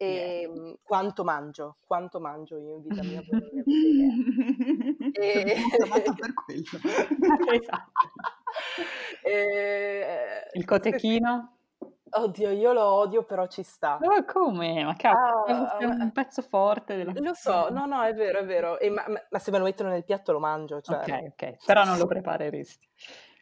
[0.00, 3.20] E mm, quanto mangio, quanto mangio io in vita mia.
[5.12, 6.62] E- Chiamata per quello.
[7.52, 7.90] Esatto.
[9.22, 11.54] E- Il cotechino?
[12.10, 13.98] Oddio, io lo odio, però ci sta.
[14.00, 14.82] Oh, come?
[14.82, 18.38] Ma cavolo, Ah, è un ma- pezzo forte della Lo so, no, no, è vero,
[18.38, 18.78] è vero.
[18.78, 20.96] E ma, ma- ma se me lo mettono nel piatto lo mangio, cioè.
[21.00, 22.88] Ok, ok, però non lo prepareresti.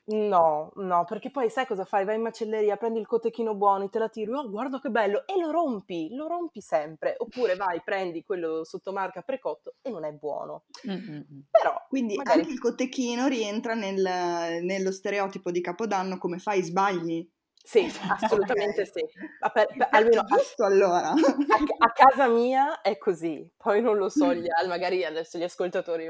[0.08, 2.04] No, no, perché poi sai cosa fai?
[2.04, 5.36] Vai in macelleria, prendi il cotechino buono, te la tiri, oh guarda che bello, e
[5.36, 7.16] lo rompi, lo rompi sempre.
[7.18, 10.64] Oppure vai, prendi quello sottomarca precotto e non è buono.
[10.86, 11.20] Mm-hmm.
[11.50, 12.40] Però, Quindi magari...
[12.40, 17.28] anche il cotechino rientra nel, nello stereotipo di Capodanno, come fai, sbagli.
[17.66, 19.04] Sì, assolutamente sì.
[19.52, 21.10] Per, per, almeno giusto allora.
[21.10, 21.14] A,
[21.78, 26.06] a, casa mia è così, poi non lo so, gli, magari adesso gli ascoltatori,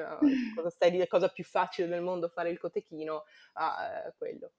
[0.55, 4.51] cosa, stai, la cosa più facile del mondo fare il cotechino, ah, quello.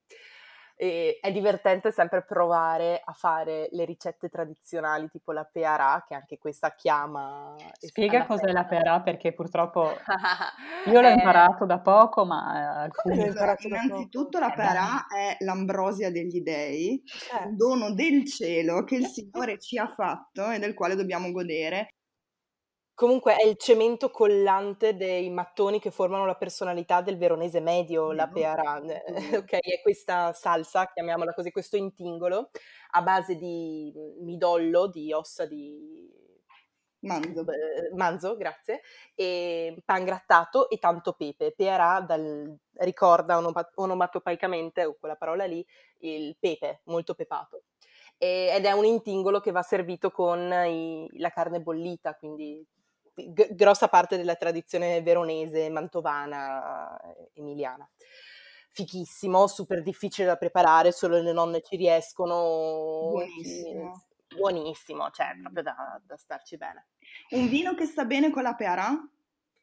[0.79, 6.37] E è divertente sempre provare a fare le ricette tradizionali tipo la pearà, che anche
[6.37, 7.55] questa chiama...
[7.79, 9.89] Spiega cos'è la pearà perché purtroppo
[10.85, 13.25] io l'ho eh, imparato da poco, ma alcuni...
[13.25, 17.01] Imparato Innanzitutto la pearà è l'ambrosia degli dei,
[17.33, 17.47] eh.
[17.47, 21.96] un dono del cielo che il Signore ci ha fatto e del quale dobbiamo godere.
[22.97, 28.27] Comunque è il cemento collante dei mattoni che formano la personalità del veronese medio, la
[28.27, 28.81] pearà.
[29.37, 32.49] ok, è questa salsa, chiamiamola così, questo intingolo
[32.93, 36.11] a base di midollo, di ossa di
[37.01, 37.45] manzo,
[37.93, 38.81] manzo grazie,
[39.13, 41.53] e pan grattato e tanto pepe.
[41.55, 43.39] Pearà dal, ricorda
[43.75, 45.63] onomatopaicamente, o quella parola lì,
[45.99, 47.61] il pepe, molto pepato.
[48.17, 52.65] ed è un intingolo che va servito con i, la carne bollita, quindi
[53.17, 56.97] g- grossa parte della tradizione veronese, mantovana,
[57.33, 57.87] emiliana.
[58.69, 63.09] Fichissimo, super difficile da preparare, solo le nonne ci riescono.
[63.09, 64.03] Buonissimo.
[64.35, 66.89] Buonissimo, cioè proprio da, da starci bene.
[67.31, 68.91] Un vino che sta bene con la pearà?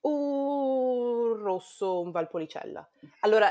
[0.00, 2.88] Un rosso, un Valpolicella.
[3.20, 3.50] Allora,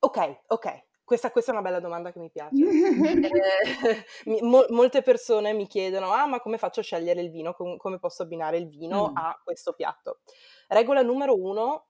[0.00, 2.54] ok, ok, questa, questa, è una bella domanda che mi piace.
[2.62, 4.04] eh,
[4.42, 7.52] mo- molte persone mi chiedono: Ah, ma come faccio a scegliere il vino?
[7.52, 9.16] Com- come posso abbinare il vino mm.
[9.16, 10.20] a questo piatto?
[10.68, 11.88] Regola numero uno: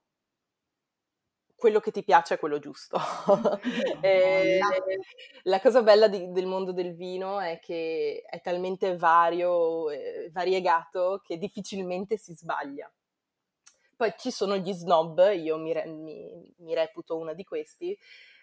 [1.55, 2.97] quello che ti piace è quello giusto.
[4.01, 4.59] eh,
[5.43, 11.21] la cosa bella di, del mondo del vino è che è talmente vario, eh, variegato,
[11.23, 12.91] che difficilmente si sbaglia.
[13.95, 17.95] Poi ci sono gli snob, io mi, re- mi, mi reputo una di questi,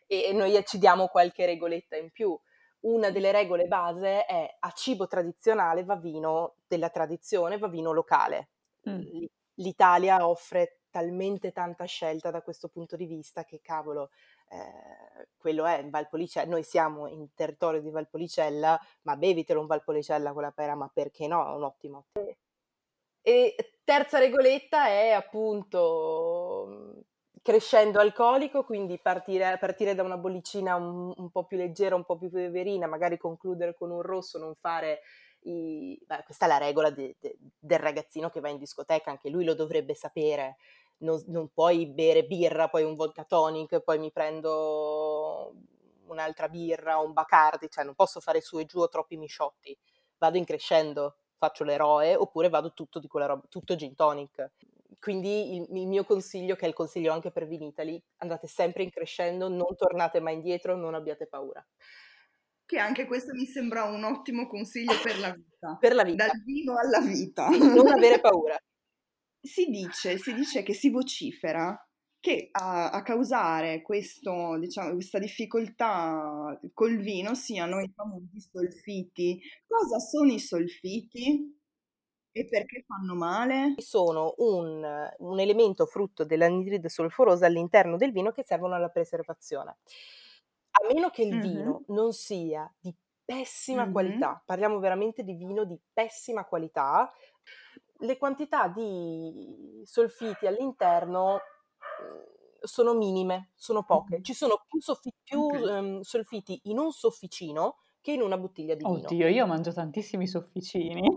[0.08, 2.36] e noi ci diamo qualche regoletta in più.
[2.80, 8.48] Una delle regole base è a cibo tradizionale va vino della tradizione, va vino locale.
[8.88, 9.24] Mm.
[9.54, 14.10] L'Italia offre talmente tanta scelta da questo punto di vista che cavolo,
[14.48, 20.42] eh, quello è Valpolicella, noi siamo in territorio di Valpolicella, ma bevitelo un Valpolicella con
[20.42, 21.46] la pera, ma perché no?
[21.46, 22.06] È un ottimo.
[23.20, 27.04] E terza regoletta è appunto
[27.42, 32.16] crescendo alcolico, quindi partire, partire da una bollicina un, un, po' più leggera, un po'
[32.16, 35.00] più peverina, magari concludere con un rosso, non fare
[35.42, 35.98] i...
[36.04, 39.44] Beh, questa è la regola de, de, del ragazzino che va in discoteca, anche lui
[39.44, 40.56] lo dovrebbe sapere.
[40.98, 45.54] Non, non puoi bere birra, poi un vodka tonic, poi mi prendo
[46.06, 49.76] un'altra birra, un bacardi, cioè non posso fare su e giù o troppi misciotti.
[50.18, 54.50] Vado in crescendo, faccio l'eroe, oppure vado tutto di quella roba, tutto gin tonic
[54.98, 58.90] quindi il, il, mio consiglio, che è il consiglio anche per Vinitali, andate sempre in
[58.90, 61.64] crescendo, non tornate mai indietro, non abbiate paura.
[62.66, 65.76] Che anche questo mi sembra un ottimo consiglio per la vita.
[65.80, 66.26] per la vita.
[66.26, 67.48] Dal vino alla vita.
[67.48, 68.56] non avere paura.
[69.40, 71.74] Si dice, si dice che si vocifera
[72.20, 79.40] che a, a causare questo, diciamo, questa difficoltà col vino siano i famosi solfiti.
[79.66, 81.57] Cosa sono i solfiti?
[82.32, 83.74] E perché fanno male?
[83.78, 89.78] Sono un, un elemento frutto dell'anidride solforosa all'interno del vino che servono alla preservazione.
[90.70, 91.40] A meno che il mm-hmm.
[91.40, 93.92] vino non sia di pessima mm-hmm.
[93.92, 97.12] qualità, parliamo veramente di vino di pessima qualità,
[98.00, 104.22] le quantità di solfiti all'interno mhmm, sono minime, sono poche.
[104.22, 105.78] Ci sono più, soffi- più okay.
[105.78, 108.96] um, solfiti in un sofficino che in una bottiglia di vino.
[108.96, 111.06] Oddio, io mangio tantissimi sofficini.
[111.06, 111.12] e,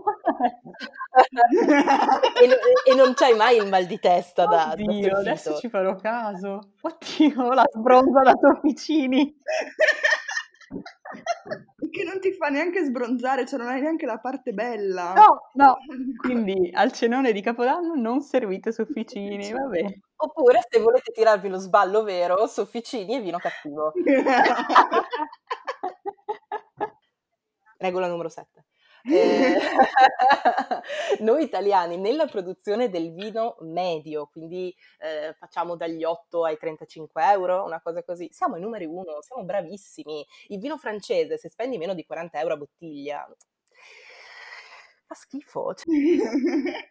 [2.46, 5.96] no, e, non c'hai mai il mal di testa da, Oddio, da adesso ci farò
[5.96, 6.72] caso.
[6.80, 9.36] Oddio, la sbronza da sofficini.
[11.92, 15.12] che non ti fa neanche sbronzare, cioè non hai neanche la parte bella.
[15.12, 15.76] No, no.
[16.16, 19.84] Quindi al cenone di Capodanno non servite sofficini, vabbè.
[20.16, 23.92] Oppure se volete tirarvi lo sballo vero, sofficini e vino cattivo.
[27.82, 28.64] Regola numero 7.
[29.04, 29.58] Eh,
[31.18, 37.64] noi italiani nella produzione del vino medio, quindi eh, facciamo dagli 8 ai 35 euro,
[37.64, 40.24] una cosa così, siamo i numeri uno, siamo bravissimi.
[40.48, 43.28] Il vino francese, se spendi meno di 40 euro a bottiglia,
[45.04, 45.74] fa schifo.
[45.74, 45.84] Cioè.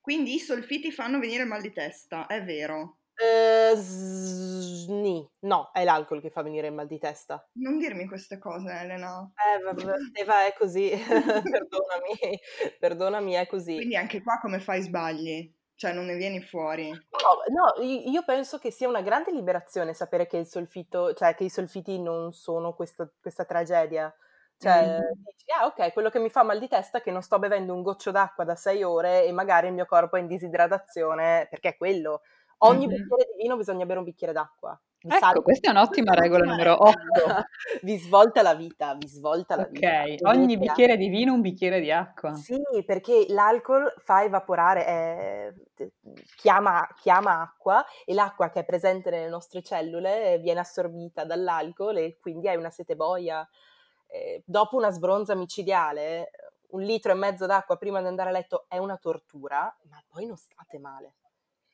[0.00, 2.99] Quindi i solfiti fanno venire il mal di testa, è vero.
[3.20, 5.30] Uh, sni.
[5.40, 7.46] No, è l'alcol che fa venire il mal di testa.
[7.54, 9.30] Non dirmi queste cose, Elena.
[9.34, 10.90] Eh, vabbè, Eva è così.
[10.96, 12.40] perdonami,
[12.78, 13.76] perdonami, è così.
[13.76, 15.54] Quindi anche qua come fai sbagli?
[15.74, 16.90] Cioè non ne vieni fuori?
[16.90, 21.44] No, no, io penso che sia una grande liberazione sapere che il solfito, cioè che
[21.44, 24.14] i solfiti non sono questa, questa tragedia.
[24.58, 25.22] Cioè, mm.
[25.24, 27.72] dici, ah ok, quello che mi fa mal di testa è che non sto bevendo
[27.72, 31.70] un goccio d'acqua da sei ore e magari il mio corpo è in disidratazione, perché
[31.70, 32.20] è quello.
[32.62, 32.96] Ogni mm-hmm.
[32.96, 34.78] bicchiere di vino bisogna bere un bicchiere d'acqua.
[35.02, 35.42] Vi ecco, salve.
[35.42, 36.92] questa è un'ottima regola numero 8.
[37.82, 40.10] vi svolta la vita, vi svolta la okay.
[40.10, 40.28] vita.
[40.28, 42.34] Ok, ogni bicchiere di vino un bicchiere di acqua.
[42.34, 45.90] Sì, perché l'alcol fa evaporare, eh,
[46.36, 52.18] chiama, chiama, acqua e l'acqua che è presente nelle nostre cellule viene assorbita dall'alcol e
[52.20, 53.48] quindi hai una sete boia.
[54.06, 56.30] Eh, dopo una sbronza micidiale,
[56.72, 60.26] un litro e mezzo d'acqua prima di andare a letto è una tortura, ma poi
[60.26, 61.14] non state male.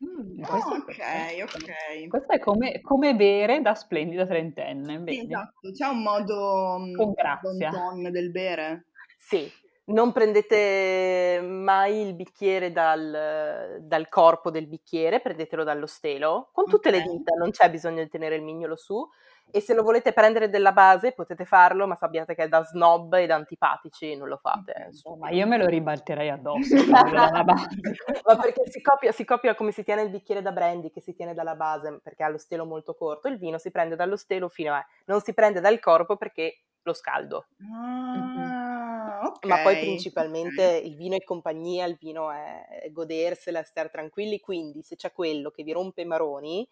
[0.05, 0.99] Mm, oh, ok,
[1.43, 2.09] ok.
[2.09, 5.03] Questo è come, come bere da splendida trentenne.
[5.07, 7.71] Sì, esatto, c'è un modo mm, Con grazia.
[7.71, 8.89] Bon del bere.
[9.17, 9.51] Sì,
[9.87, 16.89] non prendete mai il bicchiere dal, dal, corpo del bicchiere, prendetelo dallo stelo, con tutte
[16.89, 17.01] okay.
[17.01, 19.09] le dita, non c'è bisogno di tenere il mignolo su,
[19.51, 23.15] e se lo volete prendere della base potete farlo, ma sappiate che è da snob
[23.15, 24.91] e da antipatici, non lo fate.
[25.05, 29.85] Oh, ma io me lo ribalterei addosso ma perché si copia, si copia, come si
[29.85, 32.95] tiene il bicchiere da brandy, che si tiene dalla base, perché ha lo stelo molto
[32.95, 34.85] corto, il vino si prende dallo stelo fino a...
[35.07, 37.47] non si prende dal corpo perché lo scaldo.
[37.73, 39.49] Ah, okay.
[39.51, 44.83] Ma poi principalmente il vino è compagnia, il vino è, è godersela, stare tranquilli, quindi
[44.83, 46.69] se c'è quello che vi rompe i maroni...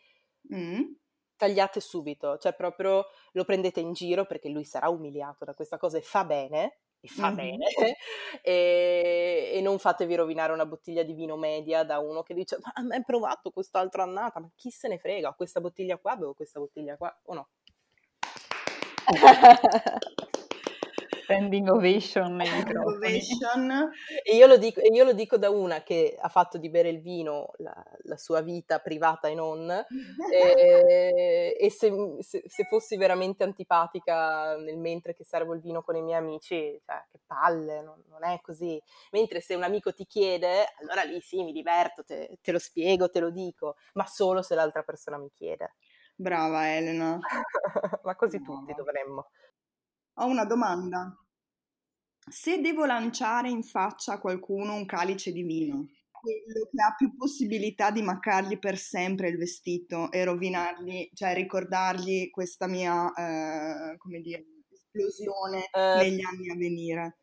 [0.54, 0.82] Mm
[1.44, 5.98] tagliate subito, cioè proprio lo prendete in giro perché lui sarà umiliato da questa cosa
[5.98, 7.36] e fa bene, e fa mm-hmm.
[7.36, 7.66] bene,
[8.42, 12.72] e, e, non fatevi rovinare una bottiglia di vino media da uno che dice ma
[12.94, 16.58] hai provato quest'altra annata, ma chi se ne frega, ho questa bottiglia qua, bevo questa
[16.58, 17.48] bottiglia qua, o no?
[21.24, 22.40] standing ovation
[22.86, 23.90] ovation.
[24.22, 26.88] E io, lo dico, e io lo dico da una che ha fatto di bere
[26.90, 29.68] il vino la, la sua vita privata e non,
[30.32, 35.96] e, e se, se, se, fossi veramente antipatica nel mentre che servo il vino con
[35.96, 38.80] i miei amici, cioè che palle, non, non è così.
[39.12, 43.10] Mentre se un amico ti chiede, allora lì sì, mi diverto, te, te lo spiego,
[43.10, 45.74] te lo dico, ma solo se l'altra persona mi chiede.
[46.16, 47.18] Brava Elena.
[48.04, 48.60] ma così Brava.
[48.60, 49.30] tutti dovremmo.
[50.18, 51.12] Ho una domanda.
[52.30, 57.14] Se devo lanciare in faccia a qualcuno un calice di vino, quello che ha più
[57.16, 64.20] possibilità di maccargli per sempre il vestito e rovinargli, cioè ricordargli questa mia, eh, come
[64.20, 67.18] dire, esplosione uh, negli anni a venire.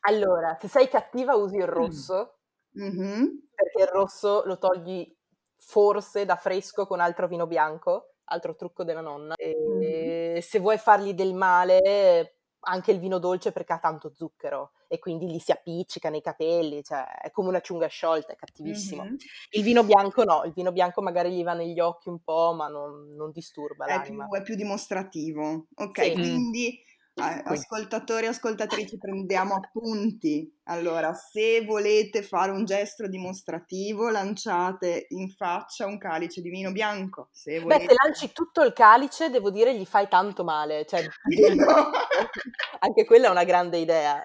[0.00, 2.40] Allora, se sei cattiva usi il rosso,
[2.78, 3.24] mm-hmm.
[3.54, 5.16] perché il rosso lo togli
[5.56, 9.34] forse da fresco con altro vino bianco altro trucco della nonna.
[9.36, 14.98] E se vuoi fargli del male, anche il vino dolce perché ha tanto zucchero e
[14.98, 19.02] quindi gli si appiccica nei capelli, cioè è come una ciunga sciolta, è cattivissimo.
[19.02, 19.14] Mm-hmm.
[19.50, 22.68] Il vino bianco no, il vino bianco magari gli va negli occhi un po', ma
[22.68, 24.26] non, non disturba è l'anima.
[24.26, 25.68] Più, è più dimostrativo.
[25.76, 26.12] Ok, sì.
[26.12, 26.78] quindi
[27.14, 30.60] ascoltatori e ascoltatrici prendiamo appunti.
[30.64, 37.28] Allora, se volete fare un gesto dimostrativo, lanciate in faccia un calice di vino bianco.
[37.32, 37.84] Se volete...
[37.84, 40.86] Beh, se lanci tutto il calice, devo dire, gli fai tanto male.
[40.86, 41.02] Cioè,
[42.78, 44.22] anche quella è una grande idea.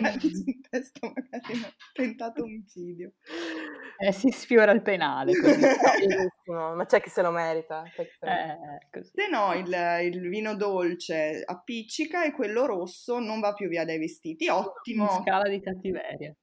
[0.00, 3.12] In testa magari un tentato omicidio.
[3.98, 5.32] Eh, si sfiora il penale.
[6.46, 7.84] ma c'è chi se lo merita.
[7.94, 9.68] Se, eh, se no, il,
[10.02, 14.48] il, vino dolce appiccica e quello rosso non va più via dai vestiti.
[14.48, 15.04] Ottimo.
[15.04, 16.34] In scala di cattiveria.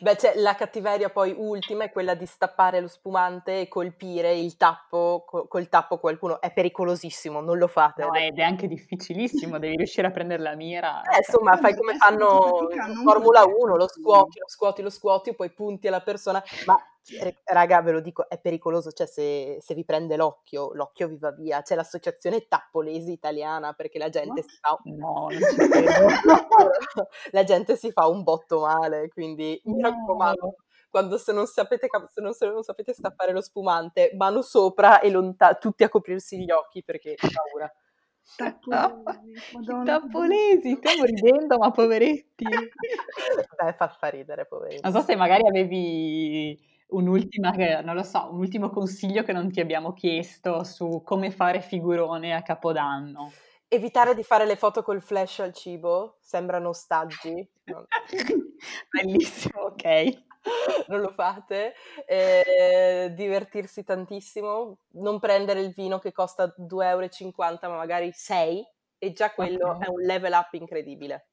[0.00, 4.56] Beh, cioè, la cattiveria poi ultima è quella di stappare lo spumante e colpire il
[4.56, 6.40] tappo, co- col tappo qualcuno.
[6.40, 8.02] È pericolosissimo, non lo fate.
[8.02, 11.02] No, ed è anche difficilissimo, devi riuscire a prendere la mira.
[11.02, 15.50] Eh, insomma, fai come fanno in Formula 1, lo scuoti, lo scuoti, lo scuoti, poi
[15.50, 16.42] punti alla persona.
[16.66, 16.76] Ma
[17.44, 21.32] raga, ve lo dico, è pericoloso, cioè se, se, vi prende l'occhio, l'occhio vi va
[21.32, 21.62] via.
[21.62, 24.46] C'è l'associazione Tappolesi italiana perché la gente no?
[24.48, 24.78] si fa...
[24.84, 25.28] No,
[27.32, 30.56] la gente si fa un botto male, quindi mi raccomando
[30.90, 35.10] quando se non sapete, se non, se non sapete stappare lo spumante, mano sopra e
[35.10, 37.72] lonta- tutti a coprirsi gli occhi perché ho paura.
[38.36, 42.44] Tappolesi, Tappolesi, stiamo ridendo, ma poveretti.
[43.56, 44.82] Beh, fa, fa ridere, poveretti.
[44.82, 46.58] Non so se magari avevi
[46.90, 47.50] un'ultima,
[47.82, 52.34] non lo so, un ultimo consiglio che non ti abbiamo chiesto su come fare figurone
[52.34, 53.32] a Capodanno.
[53.68, 57.48] Evitare di fare le foto col flash al cibo, sembrano ostaggi.
[58.90, 60.28] Bellissimo, ok.
[60.88, 61.74] non lo fate,
[62.06, 67.08] eh, divertirsi tantissimo, non prendere il vino che costa 2,50 euro
[67.62, 68.66] ma magari 6
[68.98, 69.86] e già quello okay.
[69.86, 71.26] è un level up incredibile.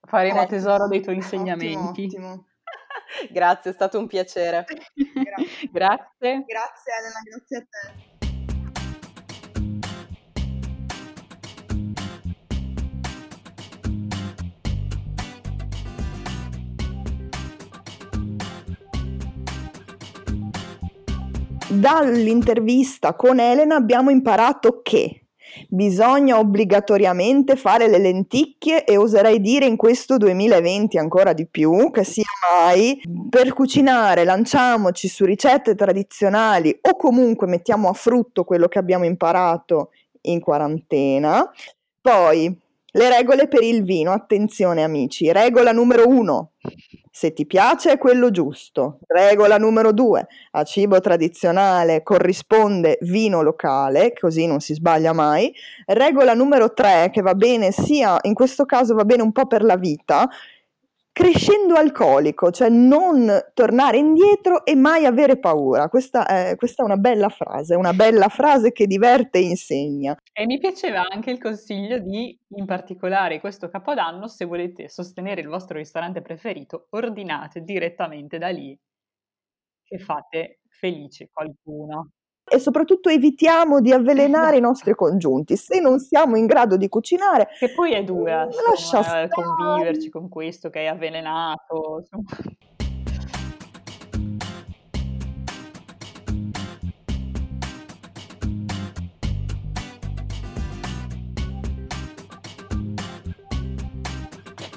[0.00, 2.04] Faremo eh, tesoro dei tuoi insegnamenti.
[2.04, 2.46] Ottimo, ottimo.
[3.30, 4.64] grazie, è stato un piacere.
[5.70, 5.70] grazie.
[5.72, 6.44] grazie.
[6.46, 8.14] Grazie Elena, grazie a te.
[21.68, 25.25] Dall'intervista con Elena abbiamo imparato che
[25.76, 32.02] bisogna obbligatoriamente fare le lenticchie e oserei dire in questo 2020 ancora di più, che
[32.02, 32.24] sia
[32.58, 39.04] mai, per cucinare lanciamoci su ricette tradizionali o comunque mettiamo a frutto quello che abbiamo
[39.04, 39.90] imparato
[40.22, 41.48] in quarantena.
[42.00, 42.58] Poi
[42.92, 46.52] le regole per il vino, attenzione amici, regola numero uno,
[47.16, 48.98] se ti piace è quello giusto.
[49.06, 55.50] Regola numero due, a cibo tradizionale corrisponde vino locale, così non si sbaglia mai.
[55.86, 59.64] Regola numero tre, che va bene sia, in questo caso va bene un po' per
[59.64, 60.28] la vita,
[61.16, 65.88] crescendo alcolico, cioè non tornare indietro e mai avere paura.
[65.88, 70.14] Questa è, questa è, una bella frase, una bella frase che diverte e insegna.
[70.30, 75.48] E mi piaceva anche il consiglio di, in particolare questo capodanno, se volete sostenere il
[75.48, 78.78] vostro ristorante preferito, ordinate direttamente da lì
[79.88, 82.10] e fate felice qualcuno
[82.48, 85.56] e soprattutto evitiamo di avvelenare i nostri congiunti.
[85.56, 88.68] Se non siamo in grado di cucinare, che poi è dura, insomma,
[89.00, 92.00] lascia conviverci con questo che è avvelenato.
[92.00, 92.75] Insomma.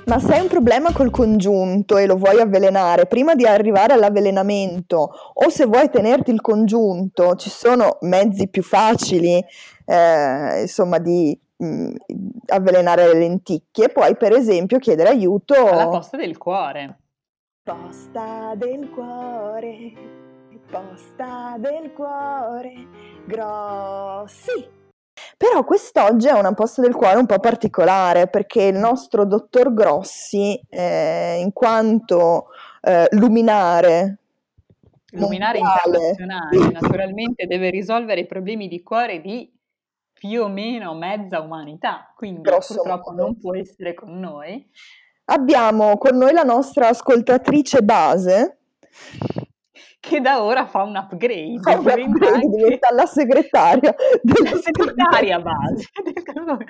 [0.10, 4.98] Ma se hai un problema col congiunto e lo vuoi avvelenare, prima di arrivare all'avvelenamento
[5.36, 9.40] o se vuoi tenerti il congiunto, ci sono mezzi più facili,
[9.86, 11.96] eh, insomma, di mh, mm,
[12.48, 13.90] avvelenare le lenticchie.
[13.90, 16.98] Puoi, per esempio, chiedere aiuto alla posta del cuore.
[17.62, 19.94] Posta del cuore,
[20.72, 22.74] posta del cuore,
[23.28, 24.78] grossi
[25.40, 30.60] però quest'oggi è una posta del cuore un po' particolare perché il nostro dottor Grossi,
[30.68, 32.48] eh, in quanto
[32.82, 34.18] eh, luminare
[35.12, 39.50] luminare internazionale, naturalmente deve risolvere i problemi di cuore di
[40.12, 43.24] più o meno mezza umanità, quindi Grosso purtroppo modo.
[43.24, 44.70] non può essere con noi.
[45.24, 48.58] Abbiamo con noi la nostra ascoltatrice base
[50.00, 51.60] che da ora fa un upgrade.
[51.62, 55.90] Fa un upgrade diventa la segretaria della segretaria base.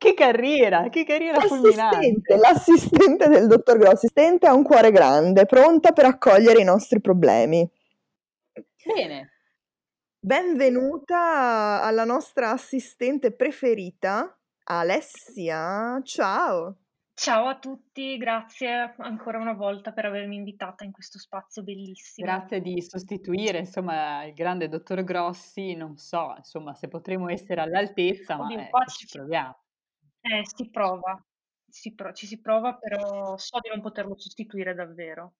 [0.00, 5.92] che carriera, che carriera l'assistente, l'assistente del dottor Grossi, l'assistente ha un cuore grande, pronta
[5.92, 7.68] per accogliere i nostri problemi.
[8.82, 9.32] Bene.
[10.18, 16.00] Benvenuta alla nostra assistente preferita, Alessia.
[16.02, 16.79] Ciao.
[17.22, 22.26] Ciao a tutti, grazie ancora una volta per avermi invitata in questo spazio bellissimo.
[22.26, 28.40] Grazie di sostituire, insomma, il grande dottor Grossi, non so, insomma, se potremo essere all'altezza,
[28.40, 29.64] Oddio, ma eh, ci proviamo.
[30.22, 31.22] Eh, si prova,
[31.68, 35.34] si pro- ci si prova, però so di non poterlo sostituire davvero.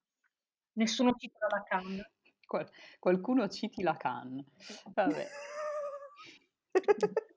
[0.73, 1.99] Nessuno cita la Lacan.
[2.45, 2.69] Qual-
[2.99, 4.45] qualcuno citi la Lacan.
[4.93, 5.27] Vabbè.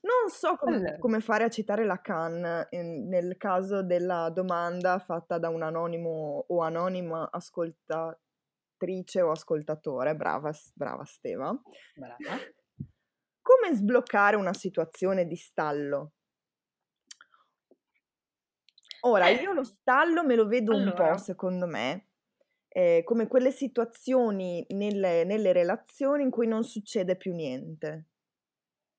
[0.00, 0.98] Non so come, Allora.
[0.98, 6.60] come fare a citare Lacan in- nel caso della domanda fatta da un anonimo o
[6.62, 10.16] anonima ascoltatrice o ascoltatore.
[10.16, 11.56] Brava, brava Steva.
[11.94, 12.38] Brava.
[13.40, 16.14] Come sbloccare una situazione di stallo?
[19.04, 22.08] Ora, Eh, io lo stallo me lo vedo un po', secondo me,
[22.68, 28.06] eh, come quelle situazioni nelle, nelle relazioni in cui non succede più niente.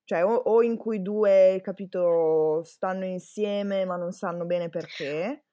[0.05, 5.45] Cioè, o, o in cui due, capito, stanno insieme ma non sanno bene perché,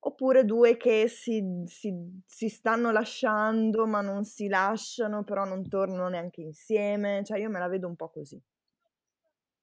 [0.00, 1.92] oppure due che si, si,
[2.26, 7.24] si stanno lasciando ma non si lasciano, però non tornano neanche insieme.
[7.24, 8.40] Cioè, io me la vedo un po' così.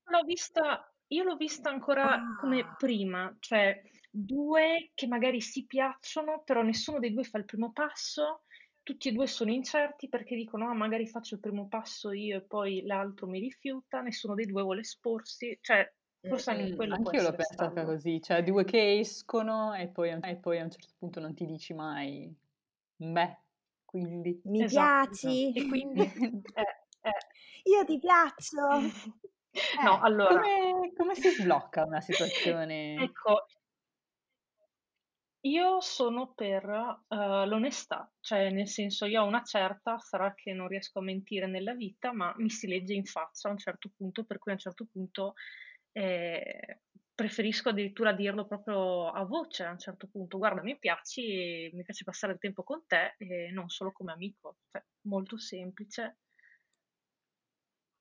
[0.07, 2.75] L'ho vista, io l'ho vista ancora come ah.
[2.77, 8.43] prima, cioè due che magari si piacciono, però nessuno dei due fa il primo passo
[8.85, 12.43] tutti e due sono incerti perché dicono: "Ah, magari faccio il primo passo io e
[12.43, 15.91] poi l'altro mi rifiuta", nessuno dei due vuole esporsi, cioè
[16.25, 17.85] forse anche Mh-mh, quello anch'io l'ho pensata stallo.
[17.85, 21.45] così, cioè due che escono e poi e poi a un certo punto non ti
[21.45, 22.35] dici mai:
[22.95, 23.37] "Beh,
[23.85, 25.43] quindi" Mi Esatto, esatto.
[25.45, 25.53] piaci?
[25.53, 26.03] E quindi
[26.53, 26.61] eh,
[27.01, 27.11] eh.
[27.63, 28.61] Io ti piaccio?
[29.81, 30.01] No, Eh.
[30.01, 33.45] allora Come come si sblocca una situazione Ecco
[35.45, 40.67] Io sono per uh, l'onestà, cioè nel senso io ho una certa, sarà che non
[40.67, 44.23] riesco a mentire nella vita, ma mi si legge in faccia a un certo punto,
[44.23, 45.35] per cui a un certo punto
[45.91, 46.79] eh,
[47.13, 52.03] preferisco addirittura dirlo proprio a voce a un certo punto, guarda mi piaci, mi piace
[52.03, 56.17] passare il tempo con te e non solo come amico, cioè, molto semplice.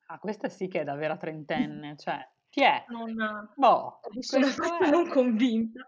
[0.07, 2.87] Ah, questa sì che è da vera trentenne, cioè, chi è?
[2.89, 4.47] Non, boh, sono
[4.91, 5.87] non convinta.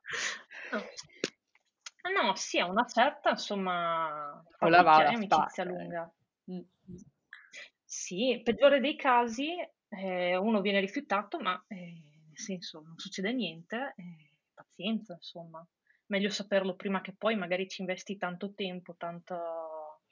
[0.73, 0.83] No.
[2.09, 6.11] No, sì, a una certa, insomma, la va amicizia lunga.
[6.51, 6.61] Mm.
[7.85, 9.55] Sì, peggiore dei casi,
[9.89, 15.67] eh, uno viene rifiutato, ma eh, nel senso non succede niente, eh, pazienza, insomma.
[16.07, 20.03] Meglio saperlo prima che poi magari ci investi tanto tempo, tanto,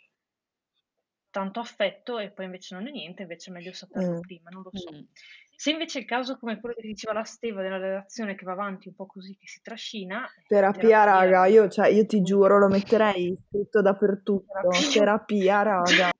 [1.30, 4.20] tanto affetto e poi invece non è niente, invece è meglio saperlo mm.
[4.20, 4.92] prima, non lo so.
[4.92, 5.02] Mm.
[5.56, 8.88] Se invece il caso come quello che diceva la Steva della relazione che va avanti
[8.88, 10.26] un po' così, che si trascina...
[10.46, 14.52] Terapia, terapia raga, io, cioè, io ti giuro, lo metterei scritto dappertutto.
[14.52, 16.12] Terapia, terapia raga.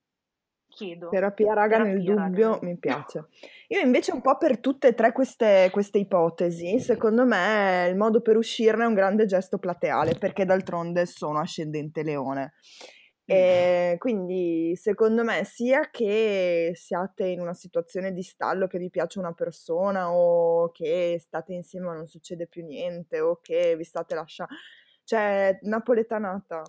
[0.67, 1.07] Chiedo.
[1.07, 2.65] Terapia raga terapia, nel dubbio raga.
[2.65, 3.27] mi piace.
[3.69, 8.21] Io invece un po' per tutte e tre queste, queste ipotesi, secondo me il modo
[8.21, 12.55] per uscirne è un grande gesto plateale, perché d'altronde sono ascendente leone.
[13.27, 19.17] E quindi secondo me sia che siate in una situazione di stallo che vi piace
[19.17, 24.13] una persona o che state insieme ma non succede più niente o che vi state
[24.13, 24.53] lasciando,
[25.03, 26.61] cioè napoletanata.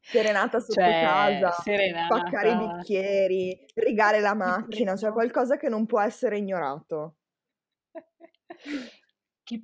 [0.00, 2.16] Serenata sotto cioè, casa, serenata.
[2.16, 7.16] spaccare i bicchieri, rigare la macchina, cioè qualcosa che non può essere ignorato.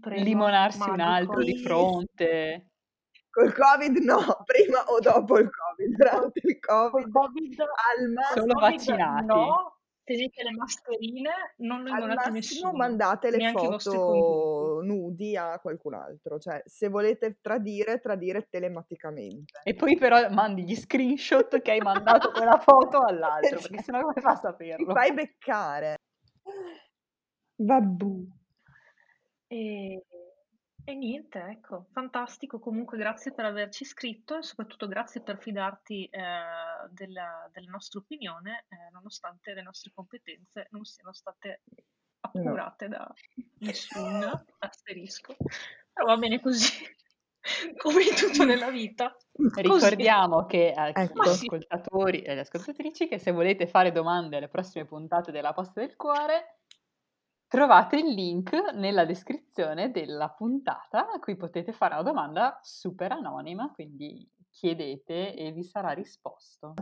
[0.08, 2.69] Limonarsi un altro di fronte.
[3.30, 8.60] Col Covid no, prima o dopo il Covid, durante il Covid, COVID al massimo solo
[8.60, 9.26] vaccinati.
[9.26, 12.72] No, tenete le mascherine, non lo ingonate nessuno.
[12.72, 19.60] mandate le foto nudi a qualcun altro, cioè se volete tradire, tradire telematicamente.
[19.62, 24.20] E poi però mandi gli screenshot che hai mandato quella foto all'altro, perché sennò come
[24.20, 24.86] fa a saperlo?
[24.86, 25.94] Ti fai beccare.
[27.56, 28.26] Vabbù.
[29.46, 30.04] E...
[30.90, 32.58] E niente, ecco, fantastico.
[32.58, 36.20] Comunque grazie per averci scritto e soprattutto grazie per fidarti eh,
[36.90, 41.62] della, della nostra opinione, eh, nonostante le nostre competenze non siano state
[42.22, 42.96] appurate no.
[42.96, 43.14] da
[43.60, 45.36] nessun asterisco.
[45.92, 46.84] Però va bene così,
[47.78, 49.14] come in tutto nella vita.
[49.54, 51.22] Ricordiamo che agli eh, ecco.
[51.22, 55.94] ascoltatori e alle ascoltatrici che se volete fare domande alle prossime puntate della Posta del
[55.94, 56.59] Cuore
[57.50, 63.72] Trovate il link nella descrizione della puntata a cui potete fare una domanda super anonima,
[63.72, 66.74] quindi chiedete e vi sarà risposto.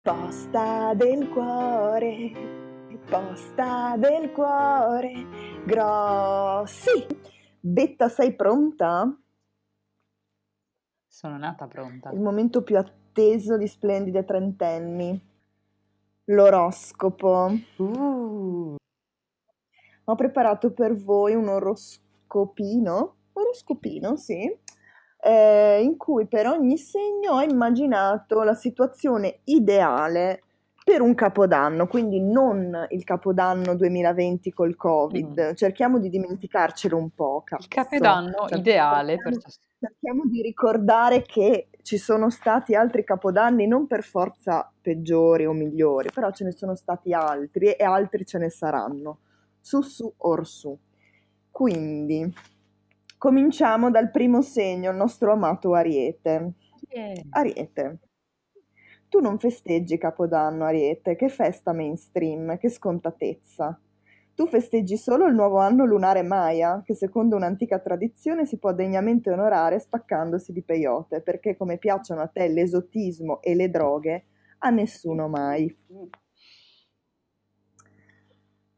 [0.00, 2.32] Posta del cuore,
[3.10, 7.06] posta del cuore, grossi.
[7.60, 9.14] Betta, sei pronta?
[11.06, 12.08] Sono nata pronta.
[12.12, 15.28] Il momento più atteso di splendide trentenni.
[16.24, 17.50] L'oroscopo.
[17.76, 18.79] Uh
[20.10, 24.50] ho preparato per voi un oroscopino, oroscopino sì,
[25.22, 30.42] eh, in cui per ogni segno ho immaginato la situazione ideale
[30.82, 35.54] per un capodanno, quindi non il capodanno 2020 col Covid, mm.
[35.54, 37.42] cerchiamo di dimenticarcelo un po'.
[37.44, 37.62] Cazzo.
[37.62, 43.66] Il capodanno cioè, ideale cerchiamo, per Cerchiamo di ricordare che ci sono stati altri capodanni,
[43.66, 48.38] non per forza peggiori o migliori, però ce ne sono stati altri e altri ce
[48.38, 49.18] ne saranno
[49.60, 50.78] su su orsu.
[51.50, 52.32] Quindi
[53.18, 56.52] cominciamo dal primo segno, il nostro amato Ariete.
[56.88, 57.22] Yeah.
[57.30, 57.98] Ariete.
[59.08, 63.78] Tu non festeggi Capodanno, Ariete, che festa mainstream, che scontatezza.
[64.34, 69.30] Tu festeggi solo il nuovo anno lunare Maya, che secondo un'antica tradizione si può degnamente
[69.30, 74.24] onorare spaccandosi di peyote, perché come piacciono a te l'esotismo e le droghe,
[74.58, 75.76] a nessuno mai.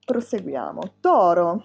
[0.05, 0.95] Proseguiamo.
[1.01, 1.65] Toro.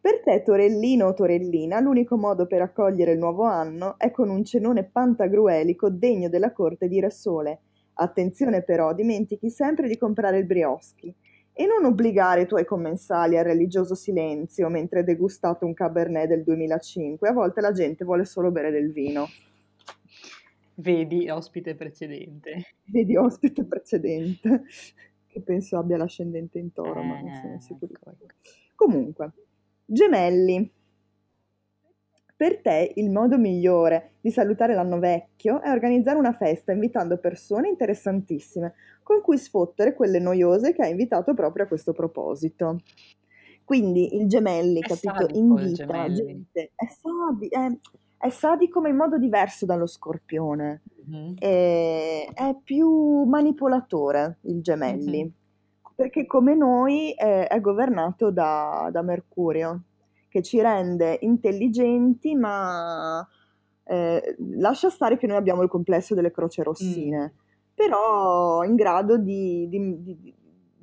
[0.00, 4.44] Per te, Torellino o Torellina, l'unico modo per accogliere il nuovo anno è con un
[4.44, 7.60] cenone pantagruelico degno della corte di Re Sole.
[7.94, 11.12] Attenzione però, dimentichi sempre di comprare il brioschi
[11.52, 17.28] e non obbligare i tuoi commensali al religioso silenzio mentre degustate un Cabernet del 2005.
[17.28, 19.26] A volte la gente vuole solo bere del vino.
[20.74, 22.74] Vedi ospite precedente.
[22.84, 24.64] Vedi ospite precedente
[25.34, 28.12] che penso abbia l'ascendente in toro, eh, ma non sono eh, sicurissima.
[28.12, 28.34] Ecco, ecco.
[28.76, 29.32] Comunque,
[29.84, 30.72] gemelli.
[32.36, 37.68] Per te il modo migliore di salutare l'anno vecchio è organizzare una festa invitando persone
[37.68, 42.80] interessantissime con cui sfottere quelle noiose che hai invitato proprio a questo proposito.
[43.64, 47.66] Quindi il gemelli, è capito, invita gente, è, sadi- è,
[48.24, 51.34] è, sadico ma in modo diverso dallo scorpione, mm-hmm.
[51.38, 55.92] è, più manipolatore il gemelli, mm-hmm.
[55.94, 59.82] perché come noi è, è governato da, da, Mercurio,
[60.28, 63.26] che ci rende intelligenti ma
[63.84, 67.38] eh, lascia stare che noi abbiamo il complesso delle croce rossine, mm.
[67.74, 70.34] però in grado di, di, di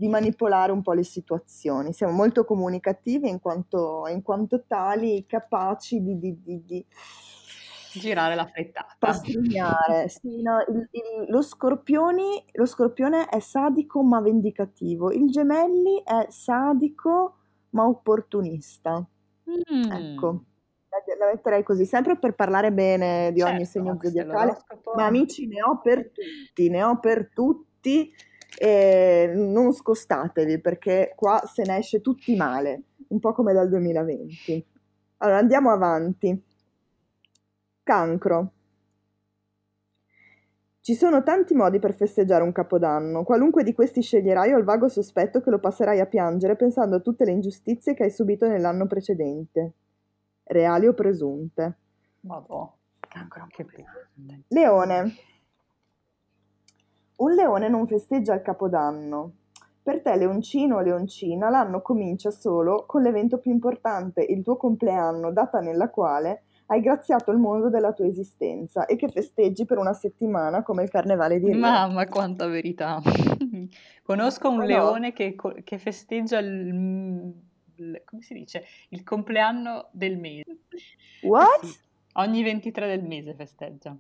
[0.02, 1.94] di manipolare un po' le situazioni.
[1.94, 6.18] Siamo molto comunicativi in quanto, in quanto tali, capaci di
[7.94, 8.96] girare la frittata.
[8.98, 10.10] Pastrignare.
[10.10, 16.28] sì, no, il, il, lo, scorpioni, lo scorpione è sadico ma vendicativo, il gemelli è
[16.30, 17.38] sadico
[17.72, 19.06] ma opportunista.
[19.50, 19.92] Mm.
[19.92, 20.44] Ecco,
[21.18, 24.58] la metterei così, sempre per parlare bene di certo, ogni segno zodiacale,
[24.96, 28.12] ma amici ne ho per tutti, ne ho per tutti
[28.58, 34.66] e non scostatevi perché qua se ne esce tutti male, un po' come dal 2020.
[35.18, 36.50] Allora andiamo avanti.
[37.84, 38.52] Cancro.
[40.82, 43.24] Ci sono tanti modi per festeggiare un capodanno.
[43.24, 47.00] Qualunque di questi sceglierai ho il vago sospetto che lo passerai a piangere pensando a
[47.00, 49.74] tutte le ingiustizie che hai subito nell'anno precedente.
[50.44, 51.78] Reali o presunte.
[52.22, 54.44] Madò, cancro anche pesante.
[54.48, 55.14] Leone.
[57.18, 59.34] Un leone non festeggia il Capodanno.
[59.84, 65.32] Per te, leoncino o leoncina, l'anno comincia solo con l'evento più importante, il tuo compleanno,
[65.32, 69.94] data nella quale hai graziato il mondo della tua esistenza e che festeggi per una
[69.94, 71.60] settimana come il carnevale di Rio.
[71.60, 73.02] Mamma, quanta verità!
[74.04, 75.14] Conosco un oh, leone no.
[75.14, 77.34] che, che, festeggia il,
[78.06, 78.64] come si dice?
[78.90, 80.60] Il compleanno del mese.
[81.24, 81.64] What?
[81.64, 81.80] Eh sì,
[82.14, 83.96] ogni 23 del mese festeggia.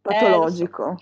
[0.00, 0.90] Patologico.
[0.92, 0.96] Eh,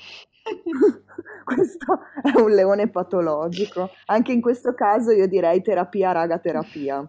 [1.44, 3.90] questo è un leone patologico.
[4.06, 7.06] Anche in questo caso io direi terapia, raga, terapia.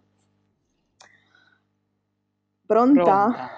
[2.71, 3.03] Pronta?
[3.03, 3.49] Pronta?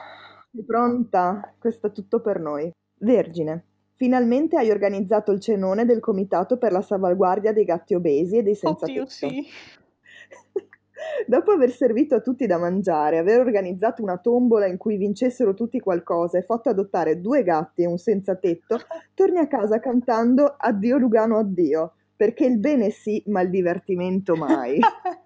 [0.65, 1.53] Pronta?
[1.59, 2.71] Questo è tutto per noi.
[2.97, 3.65] Vergine.
[3.93, 8.55] Finalmente hai organizzato il cenone del comitato per la salvaguardia dei gatti obesi e dei
[8.55, 9.11] senza Oddio, tetto.
[9.11, 9.45] sì.
[11.27, 15.79] Dopo aver servito a tutti da mangiare, aver organizzato una tombola in cui vincessero tutti
[15.79, 18.79] qualcosa e fatto adottare due gatti e un senza tetto,
[19.13, 24.79] torni a casa cantando Addio Lugano, addio, perché il bene sì, ma il divertimento mai.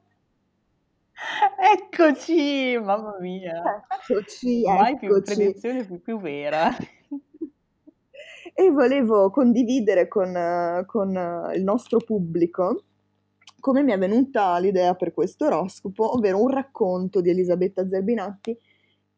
[1.74, 3.86] eccoci, mamma mia.
[4.08, 5.08] Eccoci, Mai eccoci.
[5.08, 6.70] più predizione più, più vera.
[8.54, 12.84] e volevo condividere con, con il nostro pubblico
[13.60, 18.58] come mi è venuta l'idea per questo oroscopo, ovvero un racconto di Elisabetta Zerbinatti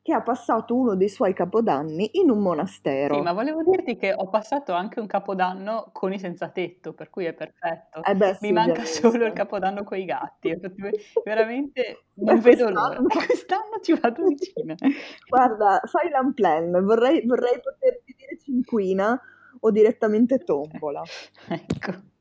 [0.10, 3.14] che ha passato uno dei suoi capodanni in un monastero.
[3.14, 7.12] Sì, ma volevo dirti che ho passato anche un capodanno con i senza tetto, per
[7.12, 8.02] cui è perfetto.
[8.04, 10.50] Eh beh, sì, Mi manca solo il capodanno con i gatti.
[11.24, 13.00] Veramente non vedo l'ora.
[13.04, 14.74] Quest'anno ci vado vicino.
[15.30, 16.84] Guarda, fai l'unplan.
[16.84, 19.20] Vorrei, vorrei poterti dire cinquina
[19.60, 21.04] o direttamente tombola.
[21.50, 22.18] ecco.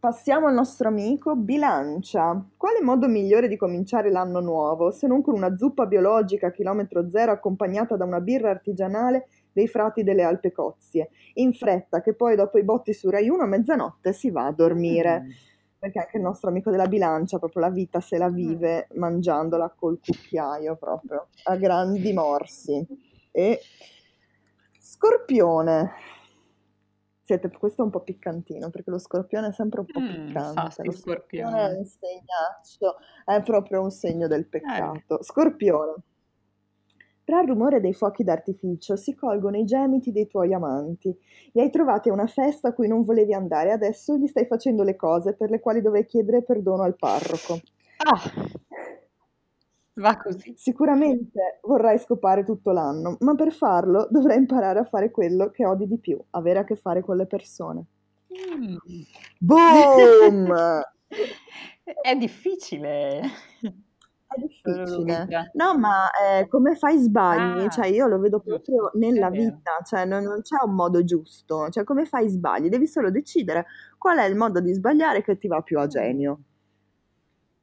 [0.00, 2.42] Passiamo al nostro amico Bilancia.
[2.56, 7.10] Quale modo migliore di cominciare l'anno nuovo se non con una zuppa biologica a chilometro
[7.10, 12.34] zero accompagnata da una birra artigianale dei frati delle Alpe Cozie, in fretta che poi
[12.34, 15.20] dopo i botti su Rai 1 a mezzanotte si va a dormire.
[15.20, 15.30] Mm.
[15.80, 18.98] Perché anche il nostro amico della bilancia, proprio la vita se la vive mm.
[18.98, 22.86] mangiandola col cucchiaio proprio, a grandi morsi.
[23.30, 23.60] E
[24.78, 25.92] Scorpione.
[27.26, 30.84] Siete, questo è un po' piccantino perché lo scorpione è sempre un po' mm, piccante.
[30.84, 35.20] Lo scorpione è un segnaccio, è proprio un segno del peccato.
[35.20, 35.24] Eh.
[35.24, 35.94] Scorpione.
[37.24, 41.18] Tra il rumore dei fuochi d'artificio si colgono i gemiti dei tuoi amanti.
[41.52, 44.82] Li hai trovati a una festa a cui non volevi andare, adesso gli stai facendo
[44.82, 47.58] le cose per le quali dovevi chiedere perdono al parroco.
[47.96, 48.20] Ah,
[49.94, 50.54] Va così.
[50.56, 55.86] Sicuramente vorrai scopare tutto l'anno, ma per farlo dovrai imparare a fare quello che odi
[55.86, 57.84] di più, avere a che fare con le persone.
[58.34, 58.76] Mm.
[59.38, 60.52] Boom!
[62.02, 63.20] È difficile.
[63.60, 65.28] È difficile.
[65.52, 67.64] No, ma eh, come fai sbagli?
[67.64, 71.68] Ah, cioè, io lo vedo proprio nella vita, cioè non, non, c'è un modo giusto.
[71.68, 72.68] Cioè, come fai sbagli?
[72.68, 73.66] Devi solo decidere
[73.96, 76.40] qual è il modo di sbagliare che ti va più a genio.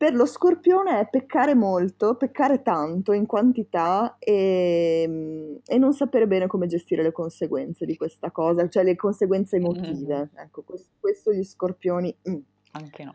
[0.01, 6.47] Per lo scorpione è peccare molto, peccare tanto in quantità e, e, non sapere bene
[6.47, 10.15] come gestire le conseguenze di questa cosa, cioè le conseguenze emotive.
[10.15, 10.43] Mm-hmm.
[10.43, 12.17] Ecco, questo, questo, gli scorpioni...
[12.27, 12.39] Mm.
[12.71, 13.13] Anche no.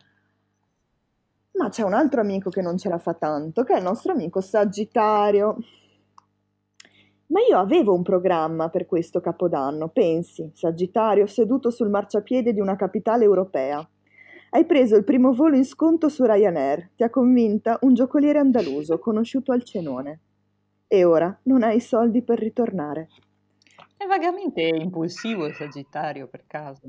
[1.55, 4.13] Ma c'è un altro amico che non ce la fa tanto, che è il nostro
[4.13, 5.57] amico Sagittario.
[7.27, 12.77] Ma io avevo un programma per questo capodanno, pensi, Sagittario seduto sul marciapiede di una
[12.77, 13.85] capitale europea
[14.51, 18.99] Hai preso il primo volo in sconto su Ryanair, ti ha convinta un giocoliere andaluso
[18.99, 20.21] conosciuto al cenone.
[20.87, 23.09] E ora non hai soldi per ritornare.
[23.97, 26.83] È vagamente impulsivo il Sagittario, per caso.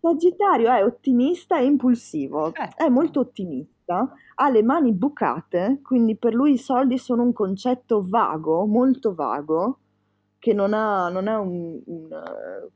[0.00, 2.68] Sagittario è ottimista e impulsivo, eh.
[2.76, 8.04] è molto ottimista, ha le mani bucate, quindi per lui i soldi sono un concetto
[8.06, 9.78] vago, molto vago,
[10.44, 12.08] che non ha, non ha un, un,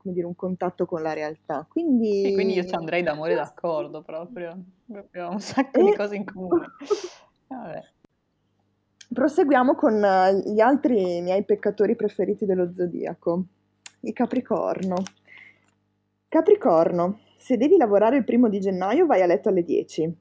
[0.04, 1.66] dire, un, contatto con la realtà.
[1.68, 4.58] Quindi, sì, quindi io ci andrei d'amore d'accordo proprio,
[4.90, 5.84] abbiamo un sacco e...
[5.84, 6.66] di cose in comune.
[7.46, 7.82] Vabbè.
[9.12, 10.00] Proseguiamo con
[10.46, 13.44] gli altri miei peccatori preferiti dello zodiaco,
[14.00, 15.02] i Capricorno.
[16.26, 20.16] Capricorno, se devi lavorare il primo di gennaio vai a letto alle 10.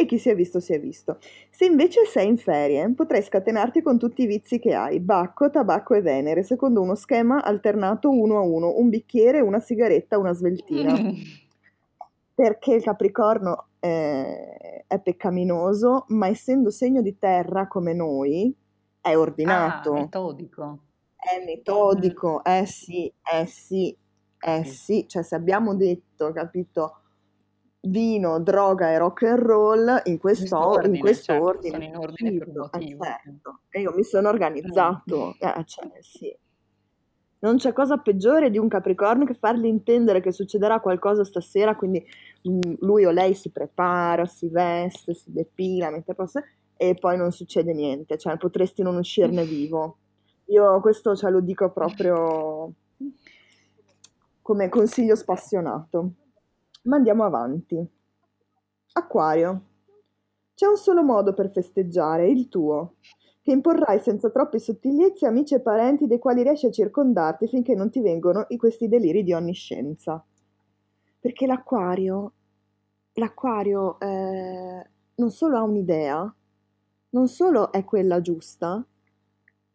[0.00, 1.18] E chi si è visto si è visto.
[1.50, 5.92] Se invece sei in ferie, potrai scatenarti con tutti i vizi che hai, bacco, tabacco
[5.92, 10.98] e venere, secondo uno schema alternato uno a uno, un bicchiere, una sigaretta, una sveltina.
[12.34, 18.56] Perché il Capricorno eh, è peccaminoso, ma essendo segno di terra come noi,
[19.02, 19.92] è ordinato.
[19.92, 20.78] Ah, metodico.
[21.14, 23.94] È metodico, eh sì, eh sì,
[24.38, 27.00] eh sì, cioè se abbiamo detto, capito,
[27.82, 31.78] vino, droga e rock and roll in questo in quest'ordine.
[31.78, 33.04] Certo, in ordine per motivo.
[33.04, 33.60] Eh, certo.
[33.70, 35.48] E io mi sono organizzato, mm.
[35.48, 36.36] eh, cioè, sì.
[37.42, 42.04] Non c'è cosa peggiore di un Capricorno che fargli intendere che succederà qualcosa stasera, quindi
[42.46, 46.42] mm, lui o lei si prepara, si veste, si depila, mette posto,
[46.76, 49.96] e poi non succede niente, cioè potresti non uscirne vivo.
[50.46, 52.72] Io questo ce lo dico proprio
[54.42, 56.12] come consiglio spassionato.
[56.82, 57.76] Ma andiamo avanti.
[58.92, 59.62] Acquario.
[60.54, 62.96] C'è un solo modo per festeggiare, il tuo,
[63.42, 67.90] che imporrai senza troppe sottigliezze amici e parenti dei quali riesci a circondarti finché non
[67.90, 70.24] ti vengono questi deliri di onniscienza.
[71.18, 72.32] Perché l'acquario,
[73.14, 76.34] l'acquario eh, non solo ha un'idea,
[77.10, 78.84] non solo è quella giusta,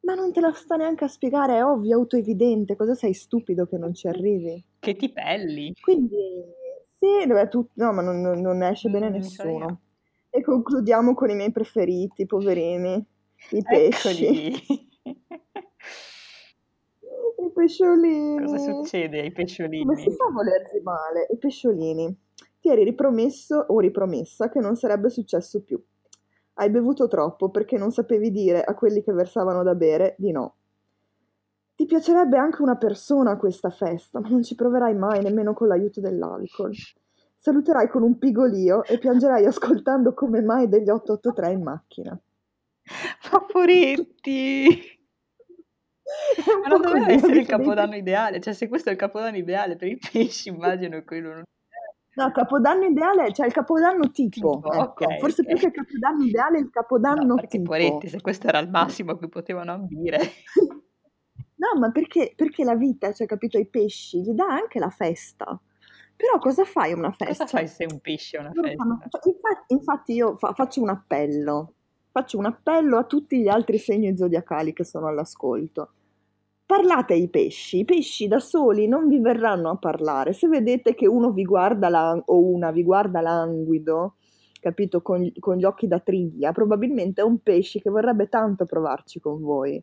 [0.01, 3.77] ma non te la sta neanche a spiegare, è ovvio, autoevidente, cosa sei stupido che
[3.77, 4.63] non ci arrivi?
[4.79, 5.73] Che ti pelli.
[5.81, 6.17] Quindi,
[7.05, 9.81] sì, dove tu, no, ma non, non esce bene non nessuno.
[10.29, 13.05] E concludiamo con i miei preferiti, poverini,
[13.51, 14.51] i pesci.
[17.37, 18.43] I pesciolini.
[18.43, 19.85] Cosa succede ai pesciolini?
[19.85, 21.27] Come si fa a volersi male?
[21.31, 22.17] I pesciolini.
[22.59, 25.81] Ti eri ripromesso o ripromessa che non sarebbe successo più.
[26.55, 30.55] Hai bevuto troppo perché non sapevi dire a quelli che versavano da bere di no.
[31.75, 35.67] Ti piacerebbe anche una persona a questa festa, ma non ci proverai mai nemmeno con
[35.67, 36.73] l'aiuto dell'alcol.
[37.35, 42.19] Saluterai con un pigolio e piangerai ascoltando come mai degli 883 in macchina.
[43.19, 44.93] Favoretti!
[46.61, 49.89] Ma non doveva essere il capodanno ideale, cioè se questo è il capodanno ideale per
[49.89, 51.43] i pesci, immagino quello non
[52.15, 55.03] No, capodanno ideale, cioè il capodanno tipo, tipo ecco.
[55.03, 55.53] okay, forse okay.
[55.53, 57.71] più che il capodanno ideale, il capodanno no, perché tipo.
[57.71, 60.19] Poretti, se questo era il massimo a cui potevano ambire.
[61.55, 65.59] no, ma perché, perché la vita, cioè capito, i pesci, gli dà anche la festa.
[66.15, 67.43] Però cosa fai una festa?
[67.43, 68.83] Cosa fai se un pesce è una festa?
[69.25, 71.73] Infatti, infatti, io fa, faccio un appello,
[72.11, 75.91] faccio un appello a tutti gli altri segni zodiacali che sono all'ascolto
[76.65, 80.33] Parlate ai pesci, i pesci da soli non vi verranno a parlare.
[80.33, 84.15] Se vedete che uno vi guarda lang- o una vi guarda languido,
[84.59, 89.19] capito, con, con, gli occhi da triglia, probabilmente è un pesce che vorrebbe tanto provarci
[89.19, 89.79] con voi.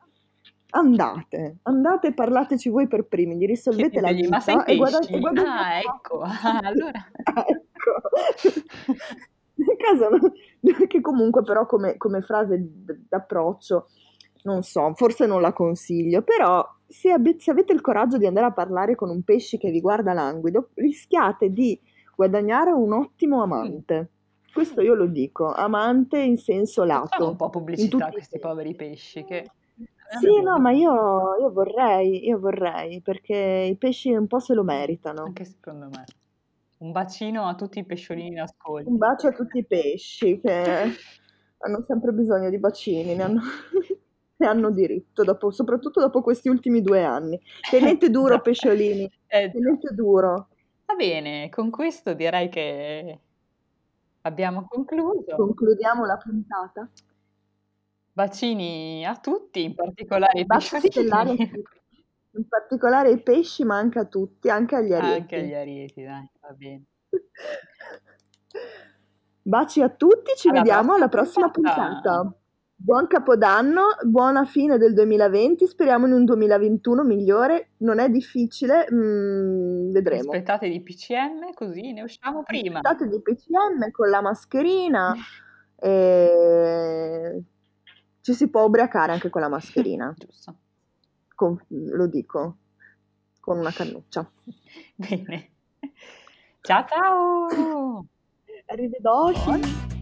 [0.74, 5.18] Andate, andate e parlateci voi per primi, gli risolvete la vita ma sei e guardate,
[5.18, 7.10] guardate Ah, ecco, ah, allora.
[7.46, 8.52] ecco.
[9.54, 12.58] Nel caso, che comunque però come, come frase
[13.08, 13.86] d'approccio
[14.44, 18.46] non so, forse non la consiglio, però se, ab- se, avete il coraggio di andare
[18.46, 21.78] a parlare con un pesce che vi guarda languido, rischiate di
[22.16, 24.10] guadagnare un ottimo amante.
[24.52, 27.08] Questo io lo dico, amante in senso lato.
[27.08, 29.50] Fanno un po' pubblicità questi poveri pesci che...
[30.18, 34.62] Sì, no, ma io, io, vorrei, io vorrei, perché i pesci un po' se lo
[34.62, 35.24] meritano.
[35.24, 36.04] Anche secondo me.
[36.78, 38.90] Un bacino a tutti i pesciolini in ascolto.
[38.90, 40.50] Un bacio a tutti i pesci che
[41.58, 43.40] hanno sempre bisogno di bacini, ne hanno
[44.42, 47.40] ne hanno diritto, dopo, soprattutto dopo questi ultimi due anni.
[47.70, 50.48] Tenete duro, pesciolini, eh, tenete duro.
[50.84, 53.20] Va bene, con questo direi che
[54.22, 55.36] abbiamo concluso.
[55.36, 56.90] Concludiamo la puntata.
[58.14, 61.50] Bacini a tutti, in particolare ai pesciolini.
[62.34, 65.20] In particolare ai pesci, ma anche a tutti, anche agli arieti.
[65.20, 66.84] Anche agli arieti, dai, va bene.
[69.42, 71.88] Baci a tutti, ci alla vediamo alla prossima puntata.
[71.88, 72.34] puntata.
[72.74, 79.90] Buon Capodanno, buona fine del 2020, speriamo in un 2021 migliore, non è difficile, mm,
[79.90, 80.30] vedremo.
[80.30, 82.78] Aspettate di PCM così ne usciamo prima.
[82.78, 85.14] Aspettate di PCM con la mascherina
[85.76, 87.42] e
[88.22, 90.14] ci si può ubriacare anche con la mascherina.
[90.16, 90.56] Giusto.
[91.34, 92.56] Con, lo dico,
[93.40, 94.30] con una cannuccia.
[94.94, 95.50] Bene.
[96.60, 98.06] Ciao ciao!
[98.66, 100.01] Arrivederci!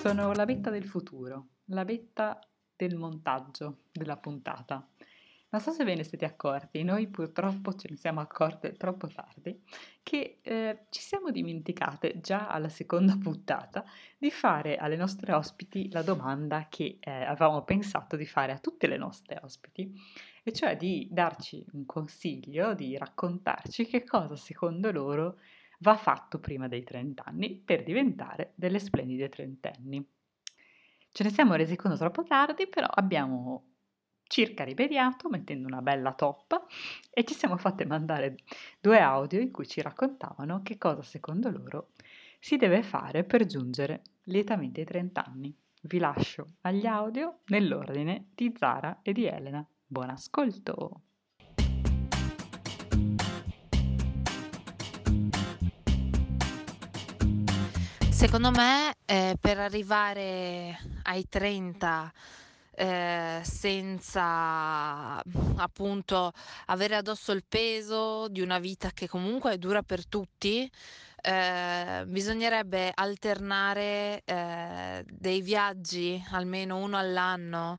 [0.00, 2.40] Sono la vetta del futuro, la vetta
[2.74, 4.88] del montaggio della puntata.
[5.50, 9.62] Non so se ve ne siete accorti, noi purtroppo ce ne siamo accorte troppo tardi,
[10.02, 13.84] che eh, ci siamo dimenticate già alla seconda puntata
[14.16, 18.86] di fare alle nostre ospiti la domanda che eh, avevamo pensato di fare a tutte
[18.86, 19.92] le nostre ospiti,
[20.42, 25.36] e cioè di darci un consiglio, di raccontarci che cosa secondo loro
[25.80, 30.06] va fatto prima dei 30 anni per diventare delle splendide trentenni.
[31.12, 33.64] Ce ne siamo resi conto troppo tardi, però abbiamo
[34.30, 36.64] circa rimediato mettendo una bella toppa
[37.10, 38.36] e ci siamo fatte mandare
[38.80, 41.88] due audio in cui ci raccontavano che cosa secondo loro
[42.38, 45.54] si deve fare per giungere lietamente ai 30 anni.
[45.82, 49.66] Vi lascio agli audio nell'ordine di Zara e di Elena.
[49.84, 51.09] Buon ascolto!
[58.20, 62.12] Secondo me, eh, per arrivare ai 30
[62.72, 65.22] eh, senza
[65.56, 66.30] appunto
[66.66, 70.70] avere addosso il peso di una vita che comunque dura per tutti,
[71.22, 77.78] eh, bisognerebbe alternare eh, dei viaggi, almeno uno all'anno,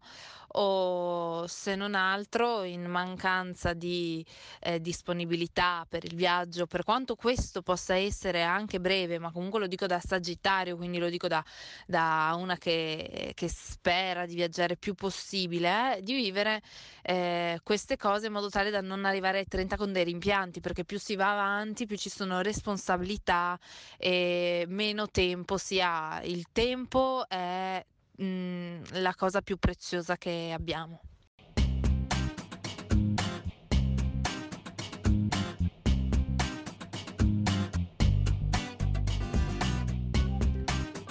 [0.54, 4.26] o se non altro in mancanza di
[4.60, 9.68] eh, disponibilità per il viaggio, per quanto questo possa essere anche breve, ma comunque lo
[9.68, 11.44] dico da sagittario, quindi lo dico da,
[11.86, 16.62] da una che, che, spera di viaggiare più possibile, eh, di vivere
[17.02, 20.84] eh, queste cose in modo tale da non arrivare ai 30 con dei rimpianti, perché
[20.86, 23.60] più si va avanti, più ci sono responsabilità
[23.98, 26.22] e meno tempo si ha.
[26.24, 27.84] Il tempo è
[28.18, 31.02] mh, la cosa più preziosa che abbiamo.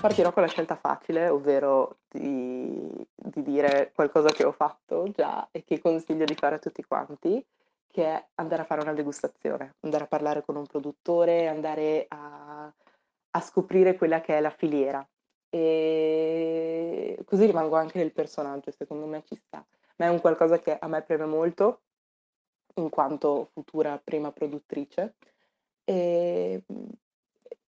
[0.01, 5.62] Partirò con la scelta facile, ovvero di, di, dire qualcosa che ho fatto già e
[5.62, 7.44] che consiglio di fare a tutti quanti,
[7.90, 12.72] che è andare a fare una degustazione, andare a parlare con un produttore, andare a,
[13.32, 15.07] a scoprire quella che è la filiera,
[15.51, 19.64] e così rimango anche nel personaggio, secondo me ci sta.
[19.96, 21.82] Ma è un qualcosa che a me preme molto,
[22.76, 25.16] in quanto futura prima produttrice.
[25.84, 26.62] E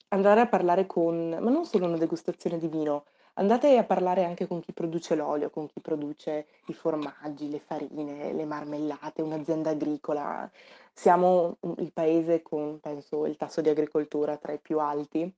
[0.08, 4.46] andare a parlare con, ma non solo una degustazione di vino, andate a parlare anche
[4.46, 10.50] con chi produce l'olio, con chi produce i formaggi, le farine, le marmellate, un'azienda agricola.
[10.92, 15.34] Siamo il paese con, penso, il tasso di agricoltura tra i più alti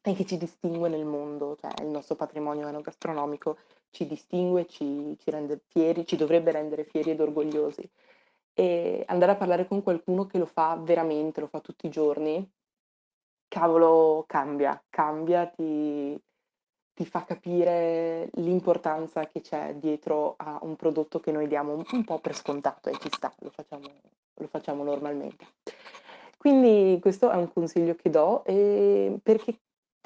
[0.00, 3.58] e che ci distingue nel mondo, cioè il nostro patrimonio enogastronomico
[3.90, 7.88] ci distingue, ci, ci rende fieri, ci dovrebbe rendere fieri ed orgogliosi.
[8.54, 12.48] E andare a parlare con qualcuno che lo fa veramente, lo fa tutti i giorni,
[13.48, 16.20] cavolo, cambia, cambia, ti,
[16.94, 22.04] ti fa capire l'importanza che c'è dietro a un prodotto che noi diamo un, un
[22.04, 23.88] po' per scontato e ci sta, lo facciamo,
[24.34, 25.46] lo facciamo normalmente.
[26.36, 29.58] Quindi questo è un consiglio che do perché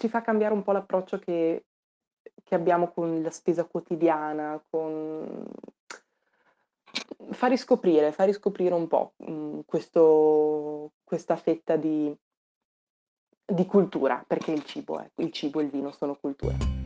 [0.02, 1.66] ci fa cambiare un po' l'approccio che,
[2.42, 5.46] che abbiamo con la spesa quotidiana, con...
[7.30, 12.12] fa riscoprire, fa riscoprire un po' mh, questo, questa fetta di,
[13.44, 16.81] di cultura, perché il cibo, è, il cibo e il vino sono cultura.